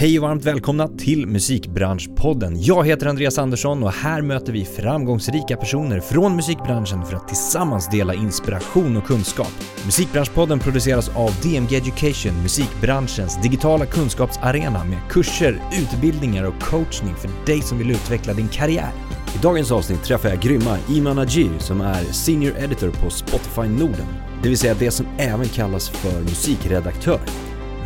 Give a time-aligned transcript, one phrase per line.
[0.00, 2.62] Hej och varmt välkomna till Musikbranschpodden.
[2.62, 7.88] Jag heter Andreas Andersson och här möter vi framgångsrika personer från musikbranschen för att tillsammans
[7.88, 9.52] dela inspiration och kunskap.
[9.84, 17.62] Musikbranschpodden produceras av DMG Education, musikbranschens digitala kunskapsarena med kurser, utbildningar och coachning för dig
[17.62, 18.92] som vill utveckla din karriär.
[19.34, 24.06] I dagens avsnitt träffar jag grymma Iman Ajir som är Senior Editor på Spotify Norden,
[24.42, 27.20] det vill säga det som även kallas för musikredaktör.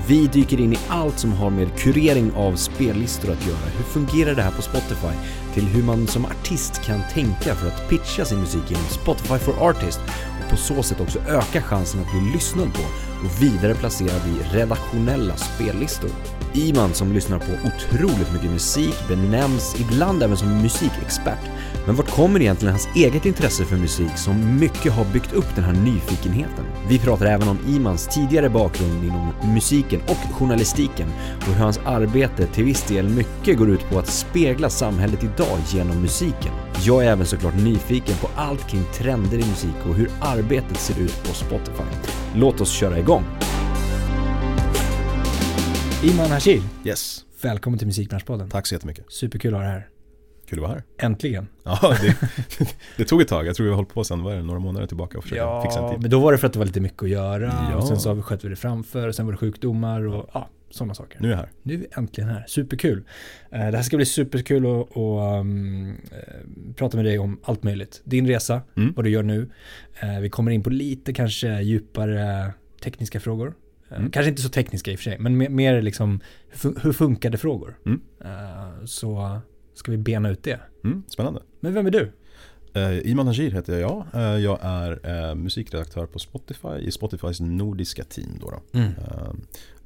[0.07, 3.71] Vi dyker in i allt som har med kurering av spellistor att göra.
[3.76, 5.14] Hur fungerar det här på Spotify?
[5.54, 9.68] Till hur man som artist kan tänka för att pitcha sin musik genom Spotify for
[9.68, 10.00] Artist
[10.44, 12.80] och på så sätt också öka chansen att bli lyssnad på
[13.25, 16.11] och vidare placerad i redaktionella spellistor.
[16.52, 21.50] Iman som lyssnar på otroligt mycket musik benämns ibland även som musikexpert.
[21.86, 25.64] Men vart kommer egentligen hans eget intresse för musik som mycket har byggt upp den
[25.64, 26.64] här nyfikenheten?
[26.88, 31.08] Vi pratar även om Imans tidigare bakgrund inom musiken och journalistiken
[31.40, 35.58] och hur hans arbete till viss del mycket går ut på att spegla samhället idag
[35.68, 36.52] genom musiken.
[36.82, 41.00] Jag är även såklart nyfiken på allt kring trender i musik och hur arbetet ser
[41.00, 41.84] ut på Spotify.
[42.34, 43.24] Låt oss köra igång!
[46.02, 48.50] Iman Hashir, Yes, välkommen till Musikbranschpodden.
[48.50, 49.04] tack så jättemycket.
[49.08, 49.88] Superkul att ha dig här.
[50.47, 50.83] Kul att vara här.
[50.98, 51.48] Äntligen.
[51.64, 52.17] Ja, det,
[52.97, 53.47] det tog ett tag.
[53.47, 55.62] Jag tror vi har hållit på sen, vad är det, några månader tillbaka och försöka
[55.62, 56.00] fixa en tid.
[56.00, 57.77] men då var det för att det var lite mycket att göra Ja.
[57.77, 60.95] och sen så sköt vi det framför och sen var det sjukdomar och ja, sådana
[60.95, 61.19] saker.
[61.20, 61.50] Nu är jag här.
[61.62, 63.05] Nu är vi äntligen här, superkul.
[63.50, 68.00] Eh, Det här ska bli superkul att um, eh, prata med dig om allt möjligt.
[68.05, 68.92] Din resa, Mm.
[68.97, 69.50] vad du gör nu.
[70.00, 72.53] Eh, Vi kommer in på lite kanske djupare
[72.84, 73.55] tekniska frågor.
[73.97, 74.11] Mm.
[74.11, 77.31] Kanske inte så tekniska i och för sig, men mer- liksom hur fun- hur funkar
[77.31, 77.78] det frågor.
[77.87, 78.00] Mm.
[78.87, 79.41] Så
[79.75, 80.61] ska vi bena ut det.
[80.84, 81.42] Mm, spännande.
[81.61, 82.12] Men vem är du?
[82.75, 84.06] Eh, Iman Hajir heter jag.
[84.14, 88.39] Eh, jag är eh, musikredaktör på Spotify i Spotifys nordiska team.
[88.41, 88.78] Då då.
[88.78, 88.89] Mm.
[88.89, 89.33] Eh,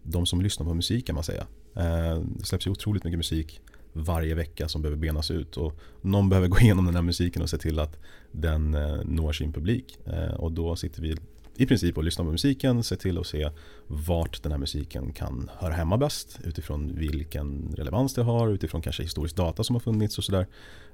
[0.02, 1.46] de som lyssnar på musik kan man säga.
[1.76, 3.60] Eh, det släpps ju otroligt mycket musik
[3.92, 5.56] varje vecka som behöver benas ut.
[5.56, 7.98] Och någon behöver gå igenom den här musiken och se till att
[8.32, 9.98] den eh, når sin publik.
[10.36, 11.16] Och då sitter vi
[11.58, 13.50] i princip och lyssnar på musiken, ser till att se
[13.86, 19.02] vart den här musiken kan höra hemma bäst utifrån vilken relevans det har, utifrån kanske
[19.02, 20.46] historisk data som har funnits och sådär.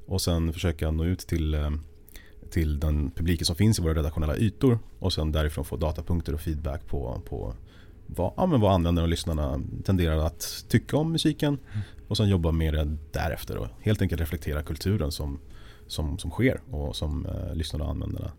[0.06, 1.70] Och sen försöka nå ut till, eh,
[2.50, 6.40] till den publiken som finns i våra redaktionella ytor och sen därifrån få datapunkter och
[6.40, 7.54] feedback på, på
[8.06, 11.58] vad, ja, men vad användare och lyssnarna tenderar att tycka om musiken
[12.08, 15.40] och sen jobba med det därefter och helt enkelt reflektera kulturen som,
[15.86, 18.32] som, som sker och som eh, lyssnarna och användarna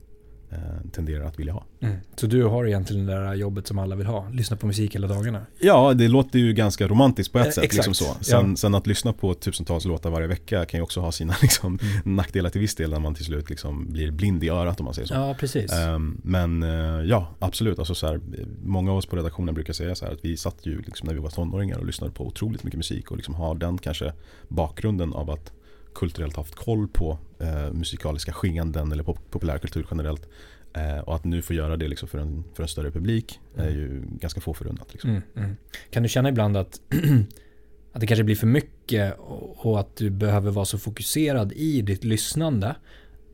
[0.91, 1.63] tenderar att vilja ha.
[1.81, 1.95] Mm.
[2.15, 5.07] Så du har egentligen det där jobbet som alla vill ha, lyssna på musik hela
[5.07, 5.45] dagarna.
[5.59, 7.63] Ja, det låter ju ganska romantiskt på ett Eh, sätt.
[7.63, 8.23] exakt, Liksom så.
[8.23, 8.55] Sen, ja.
[8.55, 12.15] sen att lyssna på tusentals låtar varje vecka kan ju också ha sina liksom, Mm.
[12.15, 14.93] nackdelar till viss del när man till slut liksom blir blind i örat om man
[14.93, 15.13] säger så.
[15.13, 15.71] Ja, precis.
[15.73, 16.69] Ehm, men eh,
[17.05, 17.79] ja, absolut.
[17.79, 18.19] Alltså, så här,
[18.63, 21.13] många av oss på redaktionen brukar säga så här att vi satt ju liksom, när
[21.13, 24.13] vi var tonåringar och lyssnade på otroligt mycket musik och liksom har den kanske
[24.47, 25.51] bakgrunden av att
[25.95, 30.27] kulturellt haft koll på eh, musikaliska skeenden eller pop- populärkultur generellt.
[30.73, 33.69] Eh, och att nu få göra det liksom för, en, för en större publik är
[33.69, 34.93] ju ganska få förunnat.
[34.93, 35.09] Liksom.
[35.09, 35.55] Mm, mm.
[35.89, 36.81] Kan du känna ibland att,
[37.93, 41.81] att det kanske blir för mycket och, och att du behöver vara så fokuserad i
[41.81, 42.75] ditt lyssnande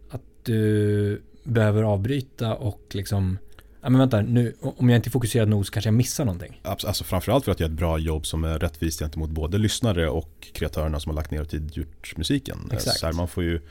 [0.10, 3.38] att du behöver avbryta och liksom,
[3.82, 6.62] ja men vänta nu, om jag inte är fokuserad nog så kanske jag missar någonting.
[6.64, 10.48] Alltså framförallt för att göra ett bra jobb som är rättvist gentemot både lyssnare och
[10.54, 12.58] kreatörerna som har lagt ner tid gjort musiken.
[12.70, 13.00] Eh, Exakt.
[13.00, 13.62] Så här, man får ju eh,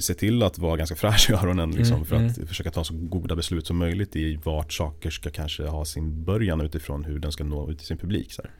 [0.00, 2.46] se till att vara ganska fräsch i öronen liksom, Mm, för att mm.
[2.46, 6.60] försöka ta så goda beslut som möjligt i vart saker ska kanske ha sin början
[6.60, 8.32] utifrån hur den ska nå ut till sin publik.
[8.32, 8.50] Så här.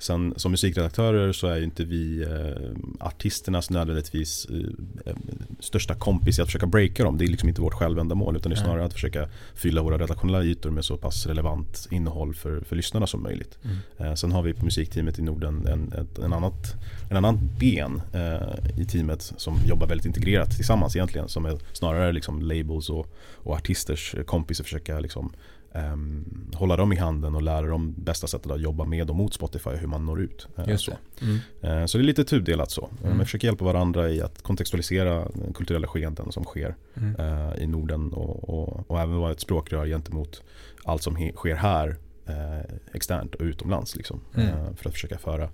[0.00, 4.56] Sen som musikredaktörer så är ju inte vi eh, artisternas nödvändigtvis eh,
[5.06, 5.16] eh,
[5.60, 7.18] största kompis i att försöka breaka dem.
[7.18, 10.44] Det är liksom inte vårt självändamål utan det är snarare att försöka fylla våra redaktionella
[10.44, 13.58] ytor med så pass relevant innehåll för, för lyssnarna som möjligt.
[13.62, 13.76] Mm.
[13.98, 16.74] Eh, sen har vi på musikteamet i Norden en, ett, en, annat,
[17.10, 21.28] en annan ben eh, i teamet som jobbar väldigt integrerat tillsammans egentligen.
[21.28, 25.32] Som är snarare liksom labels och, och artisters kompis och försöka liksom,
[25.72, 29.34] ehm, hålla dem i handen och lära dem bästa sättet att jobba med och mot
[29.34, 30.48] Spotify hur man når ut.
[30.66, 30.90] Just så.
[30.90, 31.24] det.
[31.24, 31.80] Mm.
[31.80, 32.88] Eh, Så det är lite tudelat så.
[33.04, 33.16] Mm.
[33.16, 37.16] Man försöker hjälpa varandra i att kontextualisera kulturella skeenden som sker Mm.
[37.18, 40.42] eh, i Norden och, och, och även vara ett språkrör gentemot
[40.84, 41.96] allt som he, sker här
[42.92, 43.96] externt och utomlands.
[43.96, 44.76] Liksom, Mm.
[44.76, 45.48] för att försöka föra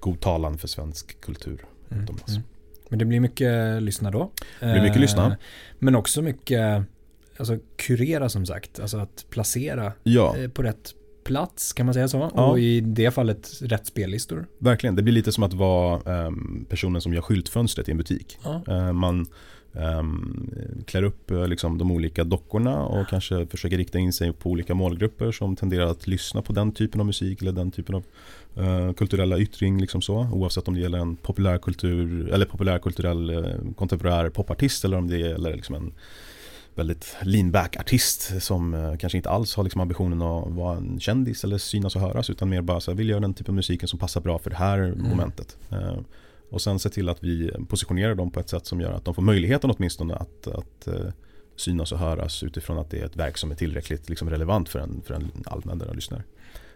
[0.00, 2.04] god talan för svensk kultur Mm.
[2.04, 2.30] utomlands.
[2.32, 2.42] Mm.
[2.88, 4.30] Men det blir mycket lyssna då.
[4.60, 5.36] Det blir mycket lyssna.
[5.78, 6.82] Men också mycket,
[7.36, 10.94] alltså kurera som sagt, alltså att placera Ja, eh, på rätt
[11.24, 12.30] plats kan man säga så.
[12.34, 12.50] Ja.
[12.50, 14.46] Och i det fallet rätt spellistor.
[14.58, 14.96] verkligen.
[14.96, 18.38] Det blir lite som att vara ehm, personen som gör skyltfönstret i en butik.
[18.44, 18.62] Ja.
[18.68, 19.26] Eh, man
[19.72, 20.50] um,
[20.86, 24.74] klär upp uh, liksom, de olika dockorna och kanske försöker rikta in sig på olika
[24.74, 28.04] målgrupper som tenderar att lyssna på den typen av musik eller den typen av
[28.58, 29.80] uh, kulturella yttring.
[29.80, 35.08] Liksom så, oavsett om det gäller en populärkultur eller populärkulturell uh, kontemporär popartist eller om
[35.08, 35.92] det gäller liksom en
[36.74, 41.58] väldigt leanback-artist som eh, kanske inte alls har liksom ambitionen att vara en kändis eller
[41.58, 43.98] synas och höras utan mer bara så här, vill göra den typen av musiken som
[43.98, 45.08] passar bra för det här mm.
[45.08, 45.56] momentet.
[45.70, 45.98] Eh,
[46.50, 49.14] och sen se till att vi positionerar dem på ett sätt som gör att de
[49.14, 51.10] får möjligheten åtminstone att, att eh,
[51.56, 54.78] synas och höras utifrån att det är ett verk som är tillräckligt liksom relevant för
[54.78, 56.22] en, för en allmänare lyssnare.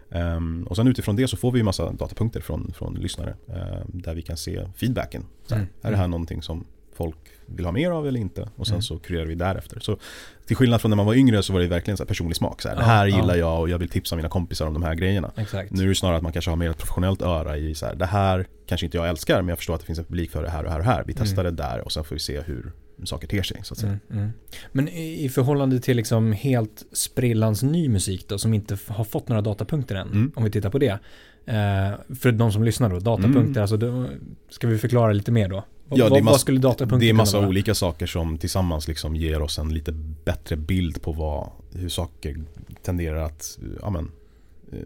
[0.09, 3.85] Um, och sen utifrån det så får vi en massa datapunkter från, från lyssnare uh,
[3.85, 5.25] där vi kan se feedbacken.
[5.45, 5.73] Så här, mm.
[5.81, 7.17] Är det här någonting som folk
[7.47, 8.49] vill ha mer av eller inte.
[8.55, 8.81] Och sen mm.
[8.81, 9.79] så kurerar vi därefter.
[9.79, 9.97] Så
[10.45, 12.61] till skillnad från när man var yngre så var det verkligen så här personlig smak.
[12.61, 13.39] Så här, ja, det här gillar ja.
[13.39, 15.31] jag och jag vill tipsa mina kompisar om de här grejerna.
[15.37, 15.71] Exakt.
[15.71, 17.95] Nu är det snarare att man kanske har mer ett professionellt öra i så här,
[17.95, 20.43] det här kanske inte jag älskar men jag förstår att det finns en publik för
[20.43, 21.03] det här och här och här.
[21.07, 21.25] Vi mm.
[21.25, 21.55] testar mm.
[21.55, 22.71] det där och sen får vi se hur
[23.03, 23.59] saker ter sig.
[23.63, 23.99] Så att säga.
[24.09, 24.31] Mm, mm.
[24.71, 29.41] Men i förhållande till liksom helt sprillans ny musik då som inte har fått några
[29.41, 30.31] datapunkter än, mm.
[30.35, 30.99] om vi tittar på det.
[31.45, 34.05] Eh, för de som lyssnar då, datapunkter, alltså då,
[34.49, 35.63] ska vi förklara lite mer då?
[35.89, 37.49] Ja, vad, vad skulle datapunkten Det är massa vara?
[37.49, 39.91] olika saker som tillsammans liksom ger oss en lite
[40.25, 42.37] bättre bild på vad, hur saker
[42.81, 44.11] tenderar att, ja men,
[44.71, 44.79] eh,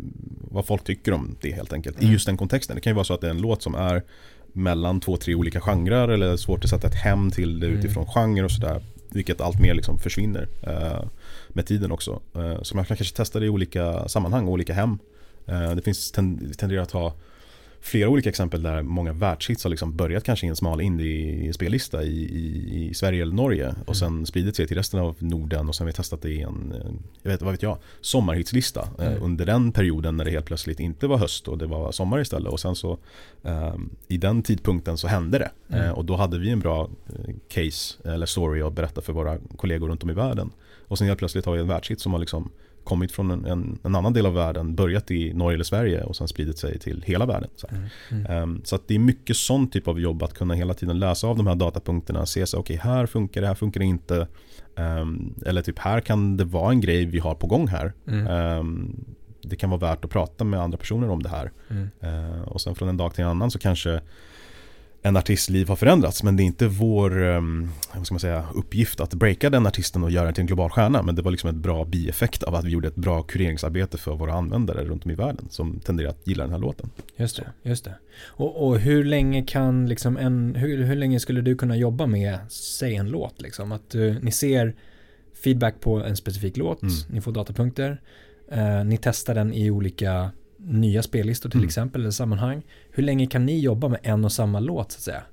[0.51, 1.97] vad folk tycker om det helt enkelt.
[1.97, 2.09] Mm.
[2.09, 2.75] I just den kontexten.
[2.75, 4.03] Det kan ju vara så att det är en låt som är
[4.53, 7.79] mellan två, tre olika genrer eller svårt att sätta ett hem till det mm.
[7.79, 8.83] utifrån genre och sådär.
[9.09, 11.07] Vilket allt mer liksom försvinner uh,
[11.49, 12.21] med tiden också.
[12.37, 14.99] Uh, så man kan kanske testa det i olika sammanhang, olika hem.
[15.49, 17.13] Uh, det finns tenderar att ha
[17.81, 22.23] flera olika exempel där många världshits har liksom börjat kanske i en smal indie-spellista i,
[22.23, 23.95] i, i, Sverige eller Norge och mm.
[23.95, 26.73] sen spridit sig till resten av Norden och sen har vi testat det i en,
[27.21, 29.23] jag vet, vad vet jag, sommarhitslista eh, mm.
[29.23, 32.51] under den perioden när det helt plötsligt inte var höst och det var sommar istället
[32.51, 32.97] och sen så
[33.41, 35.85] um, i den tidpunkten så hände det mm.
[35.85, 39.37] uh, och då hade vi en bra uh, case eller story att berätta för våra
[39.57, 40.51] kollegor runt om i världen
[40.87, 42.49] och sen helt plötsligt har vi en världshit som har liksom
[42.83, 46.15] kommit från en, en, en, annan del av världen, börjat i Norge eller Sverige och
[46.15, 47.49] sen spridit sig till hela världen.
[47.55, 48.43] Så, mm, mm.
[48.43, 51.37] Um, så det är mycket sån typ av jobb att kunna hela tiden läsa av
[51.37, 54.27] de här datapunkterna, se så okej okay, här funkar det, här funkar det inte.
[54.75, 57.93] Um, eller typ här kan det vara en grej vi har på gång här.
[58.07, 58.27] Mm.
[58.59, 59.05] Um,
[59.41, 61.51] det kan vara värt att prata med andra personer om det här.
[62.03, 64.01] Uh, och sen från en dag till en annan så kanske
[65.01, 68.45] en artists liv har förändrats men det är inte vår um, vad ska man säga,
[68.55, 71.31] uppgift att breaka den artisten och göra den till en global stjärna men det var
[71.31, 75.05] liksom ett bra bieffekt av att vi gjorde ett bra kureringsarbete för våra användare runt
[75.05, 76.89] om i världen som tenderar att gilla den här låten.
[77.15, 77.95] Just det, just det.
[78.25, 82.39] Och, och, hur länge kan liksom en, hur, hur länge skulle du kunna jobba med,
[82.49, 83.71] säg en låt liksom?
[83.71, 84.75] Att uh, ni ser
[85.43, 86.93] feedback på en specifik låt, mm.
[87.09, 88.01] ni får datapunkter,
[88.53, 91.67] uh, ni testar den i olika nya spellistor till mm.
[91.67, 92.63] exempel, eller sammanhang.
[92.91, 95.23] Hur länge kan ni jobba med en och samma låt så att säga?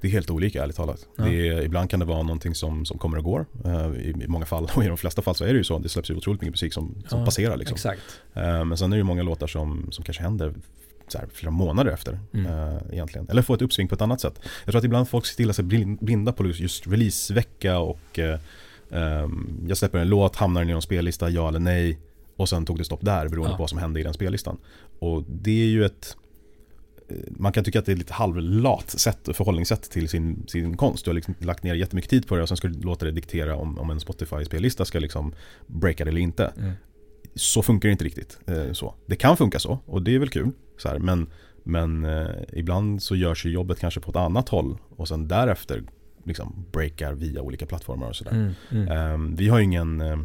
[0.00, 1.06] Det är helt olika ärligt talat.
[1.16, 1.24] Ja.
[1.24, 3.46] Det är, ibland kan det vara någonting som, som kommer och går.
[3.66, 5.78] Uh, i, I många fall, och i de flesta fall så är det ju så.
[5.78, 7.56] Det släpps ju otroligt mycket musik som, som ja, passerar.
[7.56, 7.90] Liksom.
[7.90, 10.54] Uh, men sen är det ju många låtar som, som kanske händer
[11.08, 12.20] så här, flera månader efter.
[12.34, 12.52] Mm.
[12.52, 13.28] Uh, egentligen.
[13.30, 14.40] Eller får ett uppsving på ett annat sätt.
[14.64, 15.64] Jag tror att ibland folk stillar sig
[16.00, 18.18] blinda på just releasevecka och
[18.88, 21.98] um, jag släpper en låt, hamnar den i någon spellista, ja eller nej.
[22.36, 23.56] Och sen tog det stopp där beroende ja.
[23.56, 24.58] på vad som hände i den spellistan.
[24.98, 26.16] Och det är ju ett
[27.30, 31.04] man kan tycka att det är lite halvlat sätt, förhållningssätt till sin, sin konst.
[31.04, 33.12] Du har liksom lagt ner jättemycket tid på det och sen ska du låta det
[33.12, 35.34] diktera om, om en Spotify-spellista ska liksom
[35.66, 36.52] breaka det eller inte.
[36.58, 36.72] Mm.
[37.34, 38.38] Så funkar det inte riktigt.
[38.46, 38.94] Eh, så.
[39.06, 40.50] Det kan funka så och det är väl kul.
[40.78, 41.26] Så här, men
[41.62, 45.82] men eh, ibland så görs ju jobbet kanske på ett annat håll och sen därefter
[46.24, 48.32] liksom breakar via olika plattformar och sådär.
[48.32, 49.12] Mm, mm.
[49.14, 50.18] Um, vi har ingen Eh,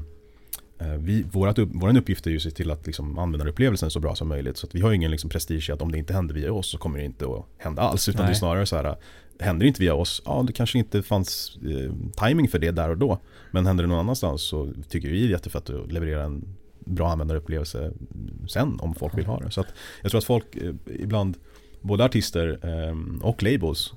[0.97, 4.15] vi, vårat, vår uppgift är ju att se till att liksom användarupplevelsen är så bra
[4.15, 4.57] som möjligt.
[4.57, 6.99] Så vi har ingen liksom prestige att om det inte händer via oss så kommer
[6.99, 8.09] det inte att hända alls.
[8.09, 8.27] Utan Nej.
[8.27, 8.95] det är snarare så här,
[9.39, 11.91] händer det inte via oss, ja det kanske inte fanns eh,
[12.27, 13.19] timing för det där och då.
[13.51, 16.45] Men händer det någon annanstans så tycker vi det är jättefett att leverera en
[16.85, 17.91] bra användarupplevelse
[18.49, 19.51] sen om folk vill ha det.
[19.51, 19.67] Så att
[20.01, 21.37] jag tror att folk eh, ibland,
[21.81, 23.93] både artister eh, och labels,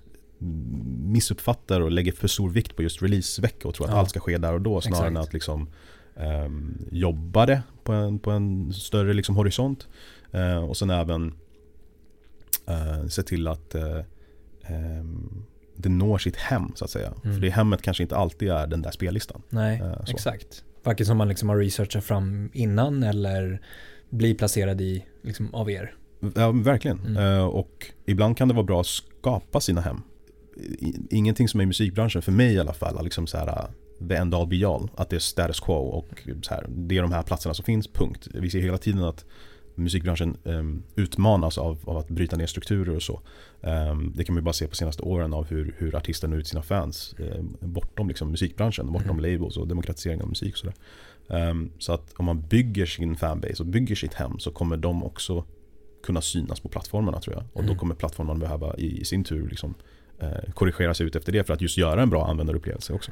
[0.98, 3.98] missuppfattar och lägger för stor vikt på just releasevecka och tror att ja.
[3.98, 5.10] allt ska ske där och då snarare Exakt.
[5.10, 5.68] än att liksom
[6.16, 9.88] um, jobbade på en, på en större liksom, horisont.
[10.34, 11.34] Uh, och sen även
[12.70, 14.00] uh, se till att uh,
[14.70, 15.44] um,
[15.76, 17.12] det når sitt hem så att säga.
[17.24, 17.34] Mm.
[17.34, 19.42] För det hemmet kanske inte alltid är den där spellistan.
[19.48, 20.64] Nej, exakt.
[20.82, 23.60] Varken som man liksom har researchat fram innan eller
[24.10, 25.94] blir placerad i liksom, av er.
[26.34, 27.16] Ja, verkligen.
[27.16, 27.42] Mm.
[27.42, 30.02] och ibland kan det vara bra att skapa sina hem.
[31.10, 33.68] Ingenting som är i musikbranschen, för mig i alla fall, liksom så här,
[34.08, 34.90] the end all be all.
[34.94, 37.88] Att det är status quo och så här, det är de här platserna som finns,
[37.88, 38.28] punkt.
[38.34, 39.24] Vi ser hela tiden att
[39.74, 43.20] musikbranschen um, utmanas av, av, att bryta ner strukturer och så.
[43.60, 46.38] Um, det kan man ju bara se på senaste åren av hur, hur artister når
[46.38, 49.32] ut sina fans um, bortom liksom, musikbranschen, bortom mm.
[49.32, 50.72] labels och demokratisering av musik och.
[51.28, 55.04] Um, så att om man bygger sin fanbase och bygger sitt hem så kommer de
[55.04, 55.44] också
[56.02, 57.44] kunna synas på plattformarna tror jag.
[57.52, 57.72] Och mm.
[57.72, 59.74] då kommer plattformarna behöva i, i sin tur liksom,
[60.18, 63.10] eh, korrigera sig ut efter det för att just göra en bra användarupplevelse också.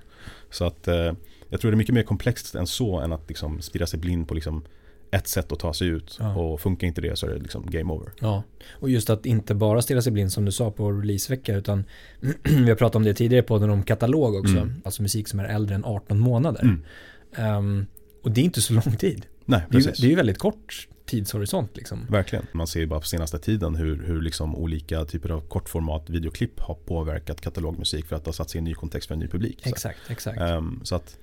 [0.50, 1.12] Så att eh,
[1.48, 4.28] jag tror det är mycket mer komplext än så än att liksom stirra sig blind
[4.28, 4.64] på liksom
[5.10, 6.34] ett sätt att ta sig ut ja.
[6.34, 8.08] och funkar inte det så är det liksom game over.
[8.20, 8.42] Ja,
[8.72, 11.84] och just att inte bara stirra sig blind som du sa på releasevecka utan
[12.42, 14.82] vi har pratat om det tidigare på den om katalog också, mm.
[14.84, 16.62] alltså musik som är äldre än 18 månader.
[16.62, 17.58] Mm.
[17.58, 17.86] Um,
[18.22, 19.26] och det är inte så lång tid.
[19.44, 19.86] Nej, precis.
[19.86, 21.76] Det är, det är ju väldigt kort tidshorisont.
[21.76, 22.06] Liksom.
[22.10, 22.46] Verkligen.
[22.52, 26.60] Man ser ju bara på senaste tiden hur, hur liksom olika typer av kortformat videoklipp
[26.60, 29.20] har påverkat katalogmusik för att det har satt sig i en ny kontext för en
[29.20, 29.66] ny publik.
[29.66, 30.12] Exakt, så.
[30.12, 30.40] exakt.
[30.40, 31.18] Um, så att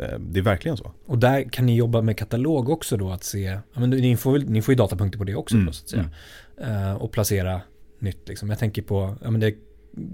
[0.00, 0.92] uh, det är verkligen så.
[1.06, 4.38] Och där kan ni jobba med katalog också då att se, ja, men ni, får,
[4.38, 5.66] ni får ju datapunkter på det också mm.
[5.66, 6.10] då, så att säga.
[6.56, 6.86] Mm.
[6.86, 7.60] Uh, och placera
[7.98, 8.50] nytt liksom.
[8.50, 9.54] Jag tänker på, ja men det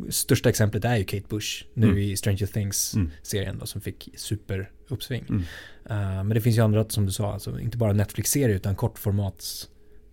[0.08, 1.98] största exemplet är ju Kate Bush nu mm.
[1.98, 3.66] i Stranger Things-serien mm.
[3.66, 5.24] som fick superuppsving.
[5.28, 5.42] Mm.
[5.90, 9.68] Uh, men det finns ju andra som du sa, alltså inte bara Netflix-serier utan kortformats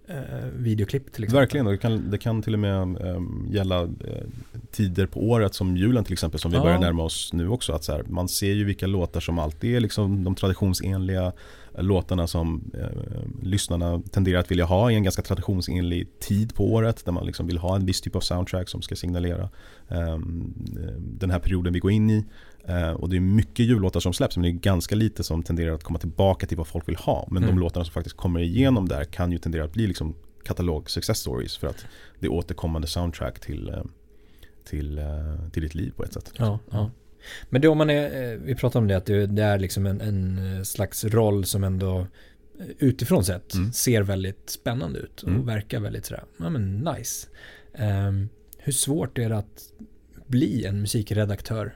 [0.10, 0.16] uh,
[0.56, 1.42] videoklipp till exempel.
[1.42, 3.90] Verkligen, och det kan, det kan till och med um, gälla uh,
[4.72, 6.64] tider på året som julen till exempel som vi ja.
[6.64, 7.74] börjar närma oss nu också.
[7.74, 11.34] Att så här, man ser ju vilka låtar som alltid är liksom de traditionsenliga
[11.78, 17.06] låtarna som eh, lyssnarna tenderar att vilja ha i en ganska traditionsenlig tid på året
[17.06, 19.50] där man liksom vill ha en viss typ av soundtrack som ska signalera
[19.88, 20.18] eh,
[21.00, 22.26] den här perioden vi går in i.
[22.68, 25.74] Eh, och det är mycket jullåtar som släpps men det är ganska lite som tenderar
[25.74, 27.28] att komma tillbaka till vad folk vill ha.
[27.32, 27.56] Men mm.
[27.56, 31.20] de låtarna som faktiskt kommer igenom där kan ju tendera att bli liksom katalog success
[31.20, 31.86] stories för att
[32.20, 33.84] det är återkommande soundtrack till, eh,
[34.64, 36.34] till, eh, till ditt liv på ett sätt.
[36.38, 36.92] Ja, ja.
[37.50, 40.56] Men om man är, eh, vi pratar om det, att det är liksom en, en
[40.58, 42.00] eh, slags roll som ändå
[42.60, 43.74] eh, utifrån sett mm.
[43.74, 45.46] ser väldigt spännande ut och mm.
[45.46, 47.28] verkar väldigt sådär, ja men nice.
[47.80, 49.72] Um, hur svårt är det att
[50.28, 51.76] bli en musikredaktör?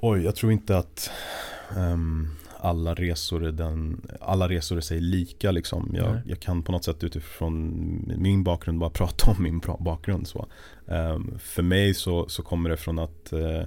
[0.00, 1.10] Oj, jag tror inte att
[1.76, 5.50] um, alla, resor är den, alla resor är sig lika.
[5.50, 5.90] Liksom.
[5.94, 10.28] Jag, jag, kan på något sätt utifrån min bakgrund bara prata om min bakgrund.
[10.28, 10.46] Så.
[10.86, 13.62] Um, för mig så, så kommer det från att uh,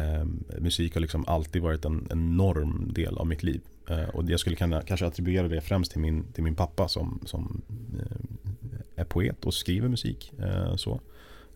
[0.00, 0.24] Eh,
[0.60, 3.60] musik har liksom alltid varit en enorm del av mitt liv.
[3.88, 7.20] Eh, och jag skulle kunna, kanske attribuera det främst till min, till min pappa som,
[7.24, 7.62] som
[7.98, 10.32] eh, är poet och skriver musik.
[10.38, 11.00] Eh, så,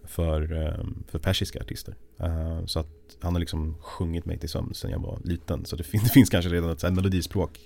[0.05, 1.95] för, eh, för persiska artister.
[2.19, 5.65] Eh, så att han har liksom sjungit mig till sömn sedan jag var liten.
[5.65, 7.61] Så det, fin det finns kanske redan ett melodispråk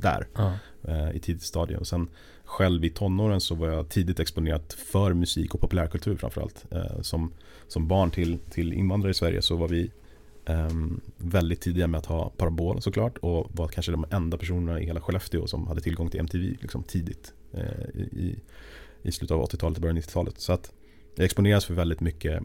[0.00, 1.16] där uh.
[1.16, 1.76] i tidigt stadie.
[1.76, 2.08] Och sen
[2.44, 6.64] själv i tonåren så var jag tidigt exponerat för musik och populärkultur framförallt.
[7.00, 7.32] som,
[7.68, 9.90] som barn till, till invandrare i Sverige så var vi
[10.44, 14.86] Ehm, väldigt tidiga med att ha parabol såklart och var kanske de enda personerna i
[14.86, 18.36] hela Skellefteå som hade tillgång till MTV liksom tidigt eh, i,
[19.02, 20.40] i slutet av 80-talet och början av 90-talet.
[20.40, 20.72] Så att
[21.14, 22.42] jag exponeras för väldigt mycket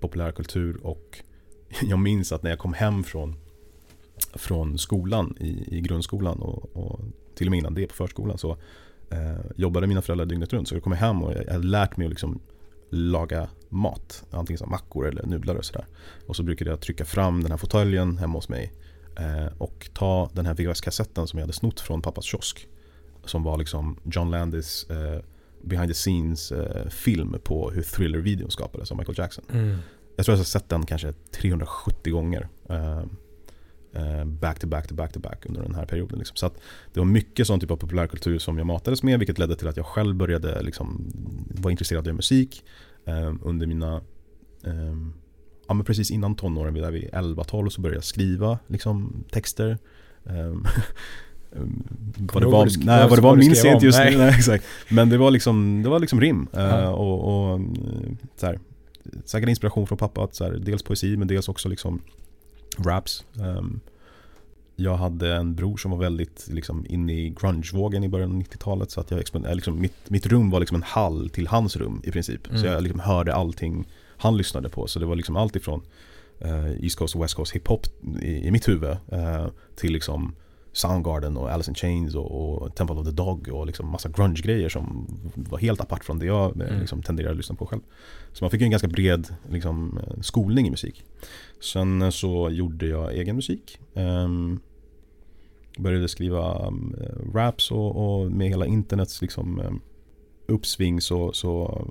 [0.00, 1.22] populärkultur och
[1.82, 3.36] jag minns att när jag kom hem från,
[4.34, 7.00] från skolan i, i grundskolan och, och
[7.34, 8.56] till och med innan det på förskolan så
[9.10, 10.68] eh, jobbade mina föräldrar dygnet runt.
[10.68, 12.40] Så jag kom hem och jag hade lärt mig att liksom
[12.92, 14.24] laga mat.
[14.30, 15.86] Antingen som mackor eller nudlar och sådär.
[16.26, 18.72] Och så brukade jag trycka fram den här fåtöljen hemma hos mig.
[19.18, 22.68] Eh, och ta den här VHS-kassetten som jag hade snott från pappas kiosk.
[23.24, 25.20] Som var liksom John Landis eh,
[25.62, 29.44] behind the scenes eh, film på hur Thriller-videon skapades av Michael Jackson.
[29.52, 29.78] Mm.
[30.16, 32.48] Jag tror jag har sett den kanske 370 gånger.
[33.94, 36.18] Eh, eh, back to back to back to back under den här perioden.
[36.18, 36.36] Liksom.
[36.36, 36.50] Så
[36.92, 39.76] det var mycket sån typ av populärkultur som jag matades med vilket ledde till att
[39.76, 41.12] jag själv började liksom,
[41.50, 42.64] vara intresserad av musik
[43.04, 44.00] eh, under mina
[44.64, 44.96] eh,
[45.68, 49.78] Ja men precis innan tonåren, där vid 11-12 så började jag skriva liksom, texter.
[51.54, 51.84] Um,
[52.32, 54.16] vad det var, nej, vad det var minns jag inte just nu.
[54.16, 54.64] Nej, exakt.
[54.88, 56.48] Men det var liksom, det var liksom rim.
[56.56, 57.60] Uh, och, och
[58.36, 58.58] så här,
[59.24, 60.24] säkert inspiration från pappa.
[60.24, 62.00] Att, så här, dels poesi men dels också liksom
[62.78, 63.24] raps.
[63.34, 63.80] Um,
[64.76, 68.90] jag hade en bror som var väldigt liksom, inne i grungevågen i början av 90-talet.
[68.90, 69.18] Så att jag
[69.54, 72.48] liksom, mitt, mitt rum var liksom en hall till hans rum i princip.
[72.48, 72.60] Mm.
[72.60, 74.86] Så jag liksom hörde allting han lyssnade på.
[74.86, 75.82] Så det var liksom allt ifrån
[76.44, 77.86] uh, East Coast och West Coast hiphop
[78.22, 80.34] i, i mitt huvud uh, till liksom
[80.72, 84.68] Soundgarden och Alice in Chains och, och, Temple of the Dog och liksom massa grunge-grejer
[84.68, 86.80] som var helt apart från det jag mm.
[86.80, 87.80] liksom, tenderar att lyssna på själv.
[88.32, 91.04] Så man fick en ganska bred liksom, skolning i musik.
[91.60, 93.78] Sen så gjorde jag egen musik.
[93.94, 94.60] Um,
[95.78, 96.96] började skriva um,
[97.34, 99.80] raps och, och, med hela internets liksom, um,
[100.46, 101.84] uppsving så, så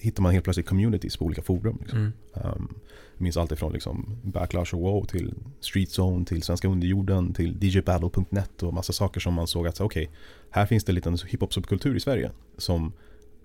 [0.00, 1.78] hittar man helt plötsligt communities på olika forum.
[1.80, 1.98] Liksom.
[1.98, 2.12] Mm.
[2.32, 2.74] Um,
[3.18, 8.62] minns allt ifrån liksom Backlash och Wow till Street Zone till Svenska Underjorden till DJBattle.net
[8.62, 10.16] och massa saker som man såg att okej, okay,
[10.50, 12.92] här finns det en liten hiphop-subkultur i Sverige som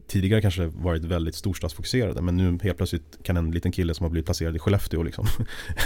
[0.07, 4.09] tidigare kanske varit väldigt storstadsfokuserade men nu helt plötsligt kan en liten kille som har
[4.09, 5.25] blivit placerad i Skellefteå, liksom,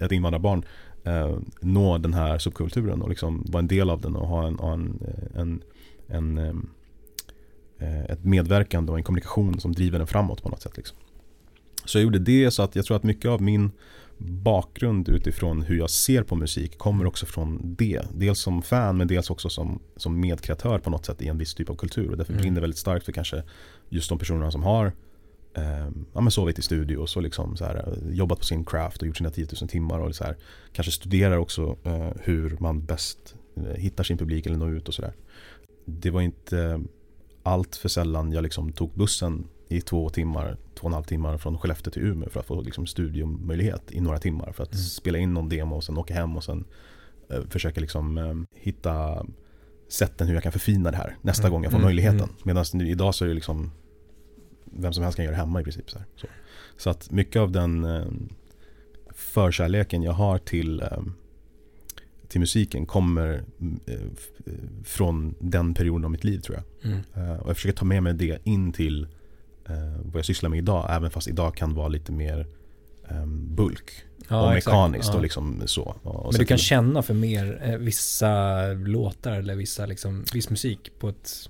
[0.00, 0.64] ett invandrarbarn,
[1.04, 4.98] eh, nå den här subkulturen och liksom vara en del av den och ha en,
[5.00, 5.62] eh, en,
[6.08, 6.68] en, en,
[7.78, 10.76] eh, ett medverkande och en kommunikation som driver den framåt på något sätt.
[10.76, 10.98] Liksom.
[11.84, 13.70] Så jag gjorde det så att jag tror att mycket av min
[14.24, 18.02] bakgrund utifrån hur jag ser på musik kommer också från det.
[18.14, 21.54] Dels som fan men dels också som, som medkreatör på något sätt i en viss
[21.54, 22.10] typ av kultur.
[22.10, 22.42] Och därför mm.
[22.42, 23.42] brinner väldigt starkt för kanske
[23.88, 24.92] just de personerna som har
[25.54, 29.02] eh, ja, men sovit i studio och så liksom så här, jobbat på sin craft
[29.02, 30.36] och gjort sina 10 000 timmar och så här,
[30.72, 34.94] kanske studerar också eh, hur man bäst eh, hittar sin publik eller når ut och
[34.94, 35.12] sådär.
[35.84, 36.80] Det var inte
[37.42, 41.38] allt för sällan jag liksom tog bussen i två timmar, två och en halv timmar
[41.38, 44.84] från Skellefteå till Umeå för att få liksom studiomöjlighet i några timmar för att mm.
[44.84, 46.64] spela in någon demo och sen åka hem och sen
[47.30, 49.26] eh, försöka liksom eh, hitta
[49.88, 51.52] sätten hur jag kan förfina det här nästa mm.
[51.52, 51.86] gång jag får mm.
[51.86, 52.20] möjligheten.
[52.20, 52.34] Mm.
[52.42, 53.70] Medan idag så är det liksom
[54.64, 55.90] vem som helst kan göra det hemma i princip.
[55.90, 56.26] Så, så.
[56.76, 58.06] så, att mycket av den eh,
[59.10, 61.02] förkärleken jag har till eh,
[62.32, 63.44] till musiken kommer
[63.86, 64.00] eh,
[64.84, 66.92] från den perioden av mitt liv tror jag.
[66.92, 67.02] Mm.
[67.14, 69.08] Eh, och jag försöker ta med mig det in till eh,
[70.02, 72.46] vad jag sysslar med idag, även fast idag kan vara lite mer
[73.10, 73.90] um, bulk
[74.28, 75.16] ja, och mekaniskt ja.
[75.16, 75.96] och liksom så.
[76.02, 80.92] Och Men du kan känna för mer eh, vissa låtar eller vissa liksom, viss musik
[80.98, 81.48] på ett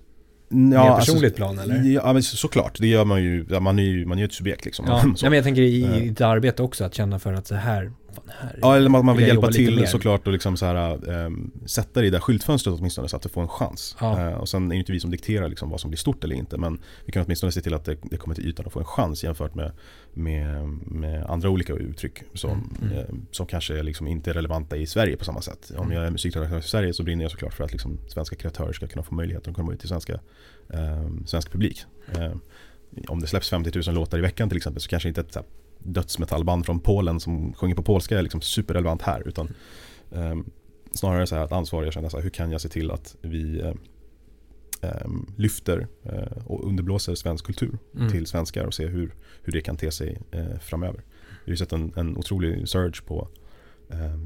[0.55, 1.91] Ja, mer alltså, personligt alltså, plan eller?
[1.91, 4.85] Ja men såklart, det gör man ju, man är ju, man är ett subjekt liksom.
[4.89, 7.55] Ja, ja men jag tänker i, i ditt arbete också, att känna för att så
[7.55, 7.93] här
[8.29, 12.01] här ja, eller man, man vill hjälpa till såklart och liksom så här, ähm, sätta
[12.01, 13.97] det i det där skyltfönstret åtminstone så att du får en chans.
[14.01, 14.31] Ja.
[14.31, 16.37] Äh, och sen är det inte vi som dikterar liksom vad som blir stort eller
[16.37, 18.79] inte men vi kan åtminstone se till att det, det kommer till ytan och få
[18.79, 19.73] en chans jämfört med,
[20.13, 22.99] med, med andra olika uttryck som, mm.
[22.99, 25.73] äh, som kanske liksom inte är relevanta i Sverige på samma sätt.
[25.77, 25.97] Om mm.
[25.97, 28.87] jag är musikredaktör i Sverige så brinner jag såklart för att liksom svenska kreatörer ska
[28.87, 30.21] kunna få möjlighet att komma ut till svenska,
[30.69, 31.85] äh, svensk publik.
[33.09, 35.33] om det släpps 50 000 låtar i veckan till exempel så kanske inte ett
[35.85, 39.29] dödsmetallband från Polen som sjunger på polska är liksom superrelevant här.
[39.29, 39.55] Utan
[40.11, 40.37] eh,
[40.93, 43.61] snarare så här att ansvariga känner så här, hur kan jag se till att vi
[44.81, 48.11] ehm, lyfter eh, och underblåser svensk kultur mm.
[48.11, 51.03] till svenskar och se hur, hur det kan te sig eh, framöver.
[51.45, 53.29] Vi har ju sett en, en otrolig surge på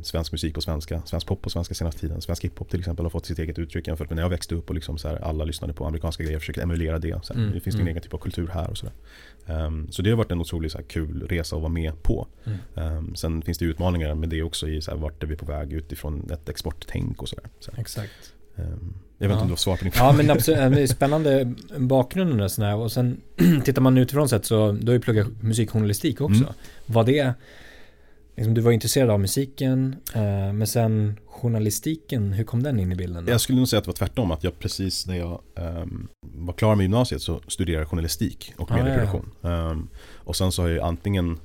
[0.02, 2.22] svensk musik på svenska, svensk pop på svenska senaste tiden.
[2.22, 4.68] Svensk hiphop till exempel har fått sitt eget uttryck jämfört med när jag växte upp
[4.68, 7.24] och liksom så här, alla lyssnade på amerikanska grejer och försökte emulera det.
[7.24, 7.54] Så här, mm.
[7.54, 7.86] Det finns mm.
[7.86, 8.94] en egen typ av kultur här och sådär.
[9.46, 12.26] Um, så det har varit en otroligt så här, kul resa att vara med på.
[12.44, 12.96] Mm.
[12.96, 15.46] Um, sen finns det utmaningar med det också i så här, vart är vi på
[15.46, 17.44] väg utifrån ett exporttänk och sådär.
[17.60, 18.32] Så Exakt.
[18.56, 19.42] Um, jag vet inte ja.
[19.42, 20.10] om du har svar på din fråga.
[20.10, 22.76] Ja men absolut, spännande bakgrunden och sådär.
[22.76, 23.20] Och sen
[23.64, 26.42] tittar man utifrån sett så, du har ju pluggat musikjournalistik också.
[26.42, 26.54] Mm.
[26.86, 27.34] Var det
[28.36, 32.94] liksom, du var intresserad av musiken, eh, men sen journalistiken, hur kom den in i
[32.94, 33.24] bilden?
[33.24, 33.32] Då?
[33.32, 36.54] Jag skulle nog säga att det var tvärtom, att jag precis när jag um, var
[36.54, 39.30] klar med gymnasiet så studerade jag journalistik och ah, medieproduktion.
[39.40, 39.70] Ja, ja.
[39.70, 41.38] um, och sen så har jag antingen,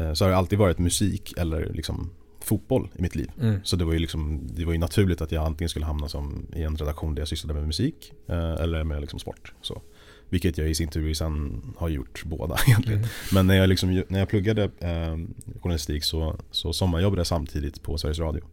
[0.00, 3.30] uh, så har det alltid varit musik eller liksom fotboll i mitt liv.
[3.40, 3.60] Mm.
[3.64, 6.46] Så det var, ju liksom, det var ju naturligt att jag antingen skulle hamna som
[6.54, 9.52] i en redaktion där jag sysslade med musik uh, eller med liksom sport.
[9.62, 9.82] Så.
[10.28, 12.98] Vilket jag i sin tur sen har gjort båda egentligen.
[12.98, 13.10] Mm.
[13.32, 15.16] Men när jag, liksom, när jag pluggade eh,
[15.60, 18.44] journalistik så, så sommarjobbade jag samtidigt på Sveriges Radio.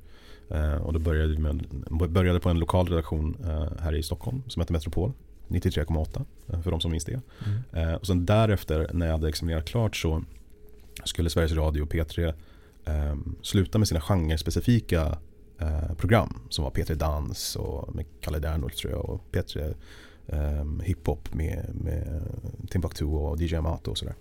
[0.50, 1.66] Eh, och då började, med,
[2.10, 5.14] började på en lokal redaktion eh, här i Stockholm som heter Metropol.
[5.48, 7.22] 93,8 eh, för de som minns det.
[7.46, 7.90] Mm.
[7.90, 10.24] Eh, och sen därefter när jag hade examinerat klart så
[11.04, 12.34] skulle Sveriges Radio och P3
[12.86, 15.18] eh, sluta med sina genrespecifika
[15.98, 19.74] program som var P3 Dans och med Kalle Dernholt tror jag och P3
[20.28, 22.24] um, hiphop med, med
[22.70, 24.16] Timbuktu och DJ Amato och sådär.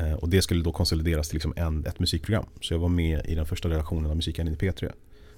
[0.00, 2.46] Uh, och det skulle då konsolideras till liksom en, ett musikprogram.
[2.60, 4.92] Så jag var med i den första redaktionen av musiken i P3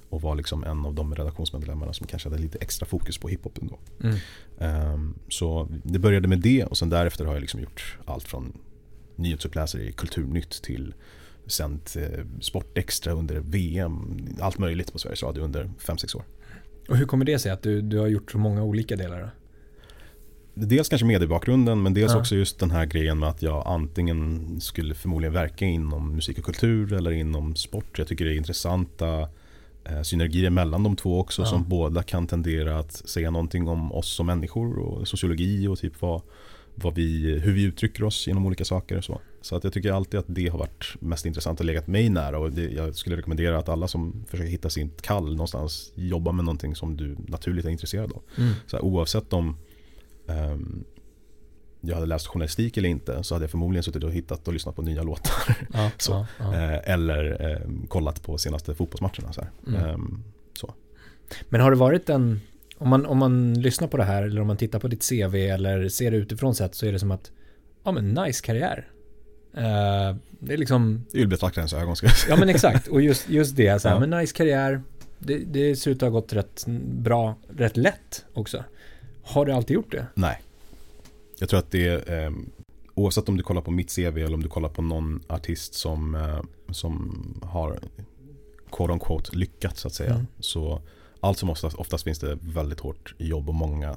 [0.09, 3.69] och var liksom en av de redaktionsmedlemmarna som kanske hade lite extra fokus på hiphopen
[3.69, 3.79] då.
[4.09, 4.95] Mm.
[4.95, 8.59] Um, så det började med det och sen därefter har jag liksom gjort allt från
[9.17, 10.95] nyhetsuppläsare i Kulturnytt till
[11.47, 16.25] sänt eh, Sportextra under VM, allt möjligt på Sveriges Radio under 5-6 år.
[16.89, 19.35] Och hur kommer det sig att du, du har gjort så många olika delar?
[20.55, 22.19] Dels kanske mediebakgrunden men dels ja.
[22.19, 26.45] också just den här grejen med att jag antingen skulle förmodligen verka inom musik och
[26.45, 27.99] kultur eller inom sport.
[27.99, 29.29] Jag tycker det är intressanta
[29.85, 31.47] eh, synergier mellan de två också ja.
[31.47, 36.01] som båda kan tendera att säga någonting om oss som människor och sociologi och typ
[36.01, 36.23] vad,
[36.75, 39.21] vad vi, hur vi uttrycker oss genom olika saker och så.
[39.41, 42.39] Så att jag tycker alltid att det har varit mest intressant och legat mig nära
[42.39, 46.45] och det, jag skulle rekommendera att alla som försöker hitta sin kall någonstans jobbar med
[46.45, 48.23] någonting som du naturligt är intresserad av.
[48.39, 48.53] Mm.
[48.67, 49.57] Så här, oavsett om
[50.27, 50.85] Um,
[51.81, 54.77] jag hade läst journalistik eller inte så hade jag förmodligen suttit och hittat och lyssnat
[54.77, 55.57] på nya låtar.
[55.73, 56.13] Ja, Så.
[56.13, 56.55] ja, ja.
[56.55, 59.33] Eh, eller eh, kollat på senaste fotbollsmatcherna.
[59.33, 59.45] Så.
[59.67, 59.85] Mm.
[59.85, 60.75] Ehm, så.
[61.49, 62.41] Men har det varit en,
[62.79, 65.35] om man, om man lyssnar på det här eller om man tittar på ditt CV
[65.35, 67.31] eller ser det utifrån sett så är det som att,
[67.85, 68.89] ja men nice karriär.
[69.57, 72.35] Eh, det är liksom, Ylbetraktarens ögon ska jag säga.
[72.35, 74.83] ja men exakt, och just, just det, så här, men nice karriär,
[75.19, 78.65] det, det ser ut att ha gått rätt bra, rätt lätt också.
[79.23, 80.07] Har du alltid gjort det?
[80.15, 80.43] Nej.
[81.39, 82.33] Jag tror att det är, eh,
[82.95, 86.15] oavsett om du kollar på mitt CV eller om du kollar på någon artist som,
[86.15, 87.79] eh, som har
[88.73, 90.15] quote on quote lyckats så att säga.
[90.15, 90.27] Mm.
[90.41, 90.81] Så
[91.21, 93.97] allt som oftast, oftast finns det väldigt hårt jobb och många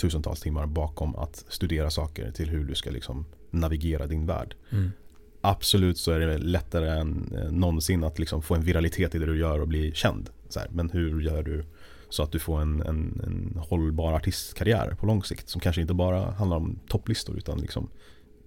[0.00, 4.54] tusentals timmar bakom att studera saker till hur du ska liksom navigera din värld.
[4.70, 4.92] Mm.
[5.40, 9.26] Absolut så är det lättare än eh, någonsin att liksom få en viralitet i det
[9.26, 10.30] du gör och bli känd.
[10.48, 11.64] Så här, men hur gör du
[12.08, 15.94] så att du får en, en, en hållbar artistkarriär på lång sikt som kanske inte
[15.94, 17.88] bara handlar om topplistor utan liksom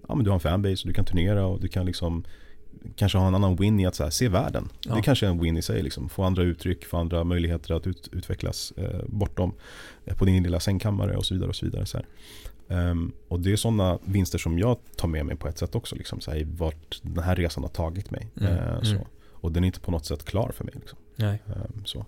[0.08, 2.24] ja, men du har en fanbase och du kan turnera och du kan liksom
[2.96, 4.68] kanske ha en annan win i att så här, se världen.
[4.80, 4.94] Ja.
[4.94, 6.08] Det kanske är en win i sig, liksom.
[6.08, 9.52] få andra uttryck, få andra möjligheter att ut, utvecklas eh, bortom
[10.04, 11.48] eh, på din lilla sängkammare och så vidare.
[11.48, 11.98] Och så vidare så.
[12.68, 15.96] Ehm, och det är sådana vinster som jag tar med mig på ett sätt också,
[15.96, 18.28] liksom, så här, vart den här resan har tagit mig.
[18.40, 18.94] Mm, Eh, så.
[18.94, 19.04] mm.
[19.32, 20.74] Och den är inte på något sätt klar för mig.
[20.76, 20.98] Liksom.
[21.46, 22.06] Ehm, så.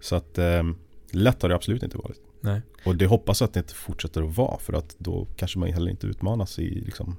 [0.00, 0.76] Så att ehm,
[1.12, 2.20] lätt har det absolut inte varit.
[2.40, 2.62] nej.
[2.84, 5.68] Och det hoppas jag att det inte fortsätter att vara för att då kanske man
[5.68, 7.16] heller inte utmanas i liksom,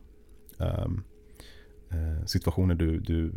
[0.60, 3.32] eh, situationer du, du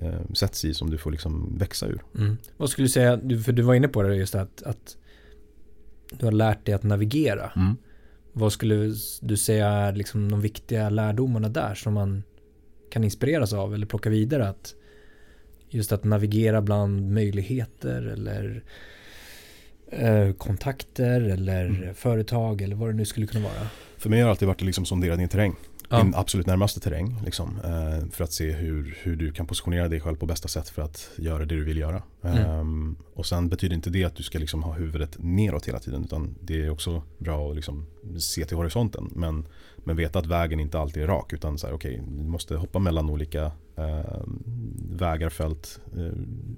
[0.00, 2.02] eh, eh, sätts i som du får liksom växa ur.
[2.14, 2.36] Mm.
[2.56, 4.96] Vad skulle du säga, för du var inne på det just att, att
[6.10, 7.52] du har lärt dig att navigera.
[8.32, 12.22] Vad skulle du säga är liksom de viktiga lärdomarna där som man
[12.90, 14.48] kan inspireras av eller plocka vidare?
[14.48, 14.74] Att
[15.70, 18.62] just att navigera bland möjligheter eller
[19.92, 21.94] eh, kontakter eller Mm.
[21.94, 23.66] företag eller vad det nu skulle kunna vara.
[23.96, 25.54] För mig har det alltid varit att liksom sondera din terräng.
[25.90, 26.02] Ja.
[26.02, 27.22] Din absolut närmaste terräng.
[27.24, 30.68] Liksom, eh, för att se hur, hur du kan positionera dig själv på bästa sätt
[30.68, 32.02] för att göra det du vill göra.
[32.22, 32.38] Mm.
[32.38, 36.04] Ehm, och sen betyder inte det att du ska liksom ha huvudet neråt hela tiden.
[36.04, 37.86] Utan det är också bra att liksom
[38.18, 39.10] se till horisonten.
[39.14, 39.46] Men,
[39.84, 41.32] men veta att vägen inte alltid är rak.
[41.32, 44.22] Utan så här, okej, du måste hoppa mellan olika eh,
[44.90, 46.12] vägar, fält, eh,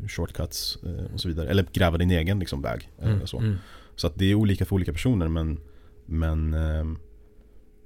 [0.09, 1.48] shortcuts eh, och så vidare.
[1.48, 2.90] Eller gräva din egen liksom, väg.
[2.98, 3.38] eh, Mm, så.
[3.38, 3.56] mm.
[3.96, 5.61] Så att det är olika för olika personer men,
[6.06, 6.98] men ehm,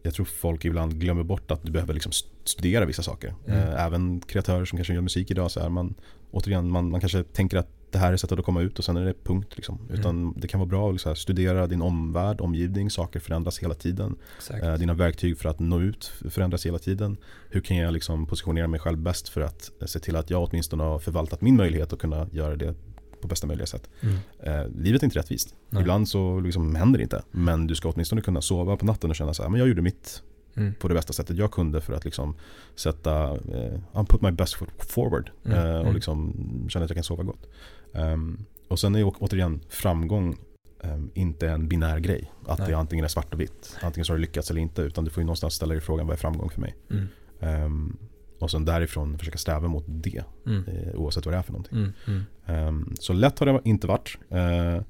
[0.03, 3.35] jag tror folk ibland glömmer bort att du behöver liksom st- studera vissa saker.
[3.47, 3.59] Mm.
[3.61, 5.95] Eh, Även kreatörer som kanske gör musik idag så är man
[6.31, 8.97] återigen, man, man kanske tänker att det här är sättet att komma ut och sen
[8.97, 9.53] är det punkt.
[9.57, 9.79] Liksom.
[9.91, 14.17] Utan det kan vara bra att här, studera din omvärld, omgivning, saker förändras hela tiden.
[14.63, 17.17] Eh, Dina verktyg för att nå ut förändras hela tiden.
[17.51, 20.43] Hur kan jag liksom positionera mig själv bäst för att eh, se till att jag
[20.43, 22.75] åtminstone har förvaltat min möjlighet att kunna göra det
[23.21, 23.91] på bästa möjliga sätt.
[24.01, 24.17] Mm.
[24.41, 25.55] Eh, livet är inte rättvist.
[25.71, 25.81] Nej.
[25.83, 27.23] Ibland så liksom händer det inte.
[27.31, 29.83] Men du ska åtminstone kunna sova på natten och känna så här, men jag gjorde
[29.83, 30.23] mitt
[30.57, 30.75] Mm.
[30.75, 32.35] på det bästa sättet jag kunde för att liksom
[32.75, 35.31] sätta, eh, put my best foot forward.
[35.45, 35.95] Mm, Eh, och mm.
[35.95, 36.35] liksom
[36.69, 37.49] känna att jag kan sova gott.
[37.95, 40.37] Ehm, och sen är ju återigen framgång
[40.83, 42.33] ehm, inte en binär grej.
[42.47, 42.69] Att Nej.
[42.69, 43.77] det antingen är svart och vitt.
[43.83, 44.83] Antingen så har du lyckats eller inte.
[44.83, 46.75] Utan du får ju någonstans ställa dig frågan, vad är framgång för mig?
[46.91, 47.07] Mm.
[47.41, 47.97] Ehm,
[48.39, 50.25] och sen därifrån försöka sträva mot det.
[50.47, 50.65] Mm.
[50.69, 51.79] Eh, oavsett vad det är för någonting.
[52.07, 52.25] Mm.
[52.47, 52.95] Mm.
[53.01, 54.19] Så lätt har det inte varit.
[54.31, 54.83] Eh,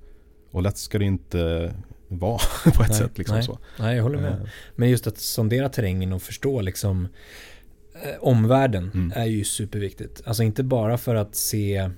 [0.51, 1.75] och lätt ska det inte
[2.09, 3.19] vara på ett Nej, sätt.
[3.19, 3.45] Liksom nej.
[3.45, 3.59] så.
[3.79, 4.49] Nej, jag håller med.
[4.77, 7.09] Men just att sondera terrängen och förstå liksom
[7.95, 9.13] eh, omvärlden Mm.
[9.15, 10.23] är ju superviktigt.
[10.27, 11.91] Alltså inte bara för att se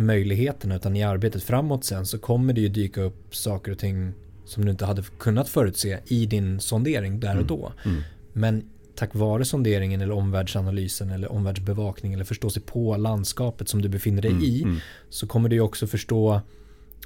[0.00, 4.12] möjligheterna utan i arbetet framåt sen så kommer det ju dyka upp saker och ting
[4.44, 7.46] som du inte hade kunnat förutse i din sondering där och Mm.
[7.46, 7.72] då.
[7.84, 8.62] mm, Men
[8.94, 14.22] tack vare sonderingen eller omvärldsanalysen eller omvärldsbevakning eller förstå sig på landskapet som du befinner
[14.22, 14.76] dig mm, i mm,
[15.10, 16.40] så kommer du ju också förstå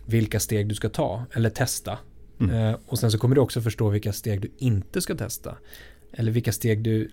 [0.07, 1.99] vilka steg du ska ta eller testa.
[2.41, 2.57] Mm.
[2.57, 5.57] Eh, och sen så kommer du också förstå vilka steg du inte ska testa.
[6.13, 7.11] Eller vilka steg du,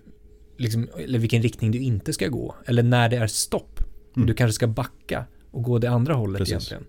[0.56, 2.54] liksom, eller vilken riktning du inte ska gå.
[2.66, 3.80] Eller när det är stopp.
[4.16, 4.26] Mm.
[4.26, 6.52] du kanske ska backa och gå det andra hållet Precis.
[6.52, 6.84] egentligen.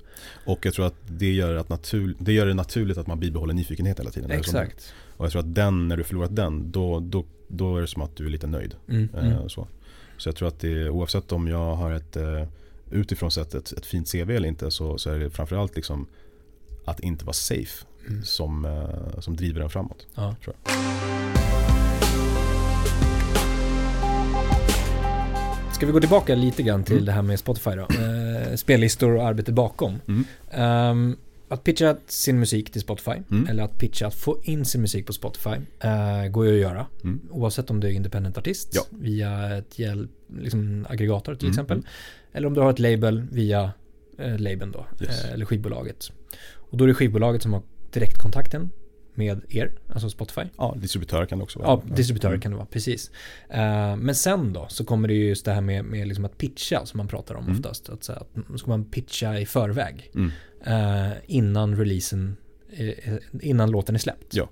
[0.45, 3.53] Och jag tror att det gör, att natur, det gör det naturligt att man bibehåller
[3.53, 4.31] nyfikenhet hela tiden.
[4.31, 4.93] Exakt.
[5.17, 8.01] Och jag tror att den, när du förlorat den, då, då, då är det som
[8.01, 8.75] att du är lite nöjd.
[8.89, 9.49] Mm, Eh, mm.
[9.49, 9.67] Så.
[10.17, 12.43] så jag tror att det, oavsett om jag har ett eh,
[12.91, 16.07] utifrån sett ett, ett fint CV eller inte så, så är det framförallt liksom
[16.85, 18.23] att inte vara safe Mm.
[18.23, 20.07] som, eh, som driver en framåt.
[20.15, 20.35] Ja.
[20.43, 20.55] Tror
[25.73, 27.05] Ska vi gå tillbaka lite grann till Mm.
[27.05, 27.87] det här med Spotify då?
[28.57, 29.99] Spellistor och arbete bakom.
[30.07, 30.23] Mm.
[30.51, 31.15] Ehm,
[31.47, 33.47] att pitcha sin musik till Spotify Mm.
[33.47, 36.85] eller att pitcha att få in sin musik på Spotify eh, går ju att göra.
[37.03, 37.19] Mm.
[37.31, 38.81] Oavsett om du är independent artist Ja.
[38.89, 41.77] via ett hjälp, liksom aggregator till Mm, exempel.
[41.77, 41.87] mm.
[42.33, 43.71] Eller om du har ett label via
[44.17, 44.85] eh, labeln då.
[45.01, 45.23] Yes.
[45.25, 46.11] Eh, eller skivbolaget.
[46.55, 47.61] Och då är det skivbolaget som har
[47.93, 48.69] direktkontakten
[49.15, 50.41] med er, alltså Spotify.
[50.57, 51.69] Ja, distributörer kan det också vara.
[51.69, 53.11] Ja, distributörer kan det vara, precis.
[53.49, 56.37] Uh, men sen då så kommer det ju just det här med, med liksom att
[56.37, 57.55] pitcha som man pratar om mm.
[57.55, 57.89] oftast.
[57.89, 60.31] Att, så att ska man pitcha i förväg mm.
[60.67, 62.37] uh, innan releasen,
[62.79, 64.35] uh, innan låten är släppt.
[64.35, 64.49] Ja.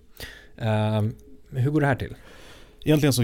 [1.49, 2.15] hur går det här till?
[2.83, 3.23] Egentligen så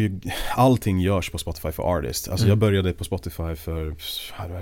[0.55, 2.27] allting görs på Spotify för Artist.
[2.27, 2.49] Alltså mm.
[2.49, 3.95] jag började på Spotify för,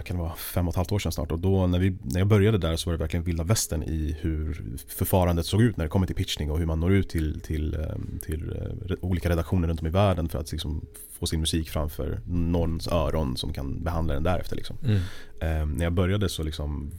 [0.04, 1.32] kan det vara, fem och ett halvt år sedan snart.
[1.32, 4.18] Och då när, vi, när jag började där så var det verkligen vilda västern i
[4.22, 7.42] hur förfarandet såg ut när det kommer till pitchning och hur man når ut till,
[7.42, 10.86] till, ehm, till eh, olika redaktioner runt om i världen för att liksom
[11.20, 14.56] få sin musik framför någons öron som kan behandla den därefter.
[14.56, 14.78] Liksom.
[14.84, 15.62] Mm.
[15.64, 16.92] Um, när jag började så liksom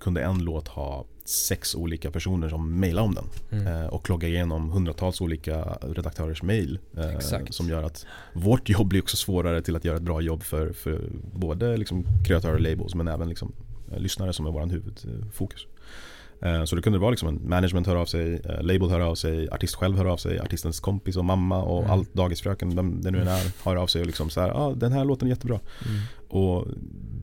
[0.00, 3.24] kunde en låt ha sex olika personer som mejlade om den.
[3.50, 3.66] Mm.
[3.66, 6.78] Eh, och logga igenom hundratals olika redaktörers mejl.
[6.96, 7.18] Eh,
[7.50, 10.72] som gör att vårt jobb blir också svårare till att göra ett bra jobb för,
[10.72, 11.00] för
[11.32, 13.52] både liksom kreatörer och labels men även liksom,
[13.92, 15.66] eh, lyssnare som är vår huvudfokus.
[16.42, 19.14] Eh, så det kunde vara liksom en management hör av sig, eh, label hör av
[19.14, 21.90] sig, artist själv hör av sig, artistens kompis och mamma och mm.
[21.90, 24.54] allt dagisfröken, vem det nu än är, hör av sig och liksom så här, ja
[24.54, 25.60] ah, den här låten är jättebra.
[25.86, 26.00] Mm.
[26.28, 26.66] Och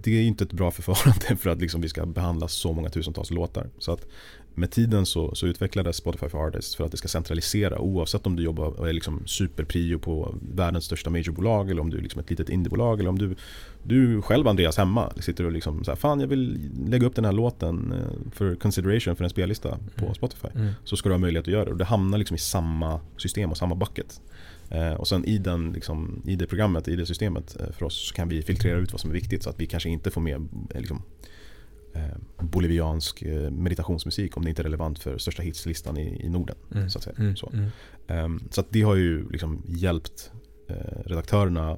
[0.04, 3.32] det är inte ett bra förfarande för att liksom vi ska behandla så många tusentals
[3.32, 3.70] låtar.
[3.78, 4.08] Så att
[4.54, 8.36] med tiden så, så utvecklades Spotify for Artists för att det ska centralisera oavsett om
[8.36, 12.22] du jobbar och är liksom superprio på världens största majorbolag eller om du är liksom
[12.22, 13.36] ett litet indiebolag eller om du,
[13.84, 17.26] du själv Andreas hemma sitter och liksom så här, fan jag vill lägga upp den
[17.26, 20.16] här låten eh, för consideration för en spellista på mm.
[20.16, 20.48] Spotify.
[20.56, 20.72] Mm.
[20.84, 23.52] Så ska du ha möjlighet att göra det och det hamnar liksom i samma system
[23.52, 24.22] och samma bucket.
[24.70, 28.08] Eh, och sen i, den, liksom, i det programmet, i det systemet eh, för oss
[28.08, 30.22] så kan vi filtrera ut vad som är viktigt så att vi kanske inte får
[30.22, 31.02] med liksom,
[32.40, 36.56] boliviansk eh, meditationsmusik om det inte är relevant för största hitslistan i, i Norden.
[36.76, 36.90] Mm.
[36.90, 37.16] Så att, säga.
[37.20, 37.36] Mm.
[37.36, 37.52] Så.
[38.08, 40.32] Um, så att det har ju liksom hjälpt
[40.68, 40.76] eh,
[41.06, 41.78] redaktörerna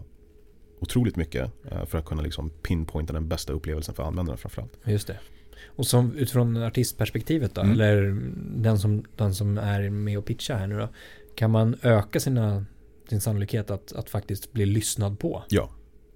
[0.79, 4.77] otroligt mycket eh, för att kunna liksom pinpointa den bästa upplevelsen för användarna framförallt.
[4.85, 5.19] Just det.
[5.65, 7.73] Och som utifrån artistperspektivet då, mm.
[7.73, 8.21] eller
[8.61, 10.89] den som, den som är med och pitchar här nu då,
[11.35, 12.65] kan man öka sina,
[13.09, 15.43] sin sannolikhet att, att faktiskt bli lyssnad på?
[15.49, 15.69] Ja,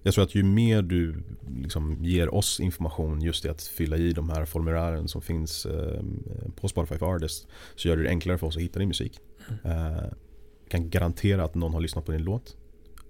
[0.07, 1.23] jag tror att ju mer du
[1.57, 6.01] liksom ger oss information just i att fylla i de här formulären som finns eh,
[6.55, 9.19] på Spotify för Artists så gör det enklare för oss att hitta din musik.
[9.63, 9.77] Mm.
[9.77, 10.03] Eh,
[10.69, 12.55] kan garantera att någon har lyssnat på din låt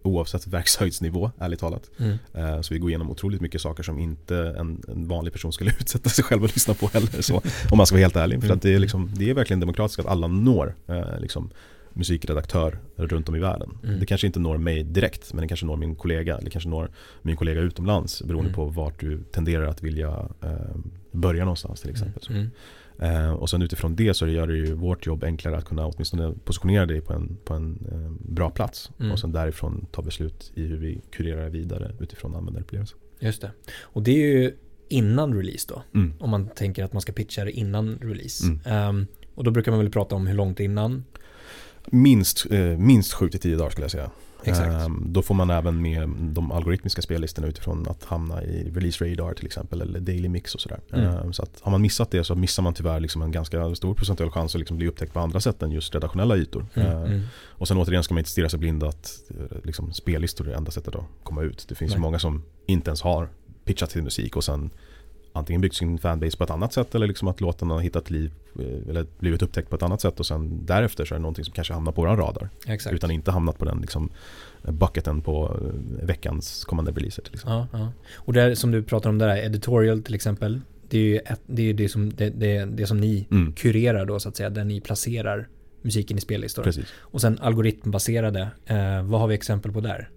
[0.04, 1.90] oavsett verkshöjdsnivå, ärligt talat.
[1.98, 2.18] Mm.
[2.34, 5.72] Eh, så vi går igenom otroligt mycket saker som inte en, en, vanlig person skulle
[5.80, 7.22] utsätta sig själv och lyssna på heller.
[7.22, 8.44] Så, om man ska vara helt ärlig.
[8.44, 10.76] För att det, är liksom, det är verkligen demokratiskt att alla når
[11.20, 11.50] liksom,
[11.98, 13.78] musikredaktör runt om i världen.
[13.84, 14.00] Mm.
[14.00, 16.92] Det kanske inte når mig direkt men det kanske når min kollega eller kanske når
[17.22, 18.56] min kollega utomlands beroende mm.
[18.56, 20.76] på vart du tenderar att vilja eh,
[21.12, 22.24] börja någonstans till exempel.
[22.30, 22.50] Mm.
[23.00, 26.34] Eh, och sen utifrån det så gör det ju vårt jobb enklare att kunna åtminstone
[26.44, 29.12] positionera dig på en, på en eh, bra plats mm.
[29.12, 32.98] och sen därifrån ta beslut i hur vi kurerar vidare utifrån användarupplevelsen.
[33.20, 33.52] Just det.
[33.82, 34.54] Och det är ju
[34.90, 35.84] innan release då.
[35.94, 36.14] Mm.
[36.20, 38.44] Om man tänker att man ska pitcha det innan release.
[38.90, 41.04] Um, och då brukar man väl prata om hur långt innan
[41.91, 44.10] minst, eh, minst 7-10 dagar skulle jag säga.
[44.43, 44.86] Exakt.
[44.86, 49.34] Um, då får man även med de algoritmiska spellistorna utifrån att hamna i release radar
[49.34, 50.80] till exempel eller daily mix och sådär.
[50.93, 51.15] Mm.
[51.15, 53.93] Um, så att har man missat det så missar man tyvärr liksom en ganska stor
[53.93, 56.65] procentuell chans att liksom bli upptäckt på andra sätt än just redaktionella ytor.
[56.73, 56.88] Mm.
[56.88, 57.21] Uh, mm.
[57.47, 60.58] Och sen återigen ska man inte stirra sig blind att uh, liksom, spellistor är det
[60.58, 61.65] enda sättet att komma ut.
[61.69, 63.30] Det finns ju många som inte ens har
[63.65, 64.69] pitchat sin musik och sen
[65.38, 68.32] antingen byggt sin fanbase på ett annat sätt eller liksom att låten har hittat liv
[68.60, 71.45] eh, eller blivit upptäckt på ett annat sätt och sen därefter så är det någonting
[71.45, 72.50] som kanske hamnar på vår radar.
[72.67, 72.95] Exakt.
[72.95, 74.10] Utan inte hamnat på den liksom
[74.62, 77.67] bucketen på eh, veckans kommande releaser till exempel.
[77.71, 77.91] Ja, ja.
[78.15, 80.62] Och det som du pratar om där, editorial till exempel.
[80.89, 83.54] Det är ju ett, det, är det, som, det, det, det som ni mm.
[83.54, 85.47] kurerar då så att säga, där ni placerar
[85.82, 86.63] musiken i spellistor.
[86.63, 86.86] Precis.
[87.00, 90.10] Och sen algoritmbaserade, eh, vad har vi exempel på där?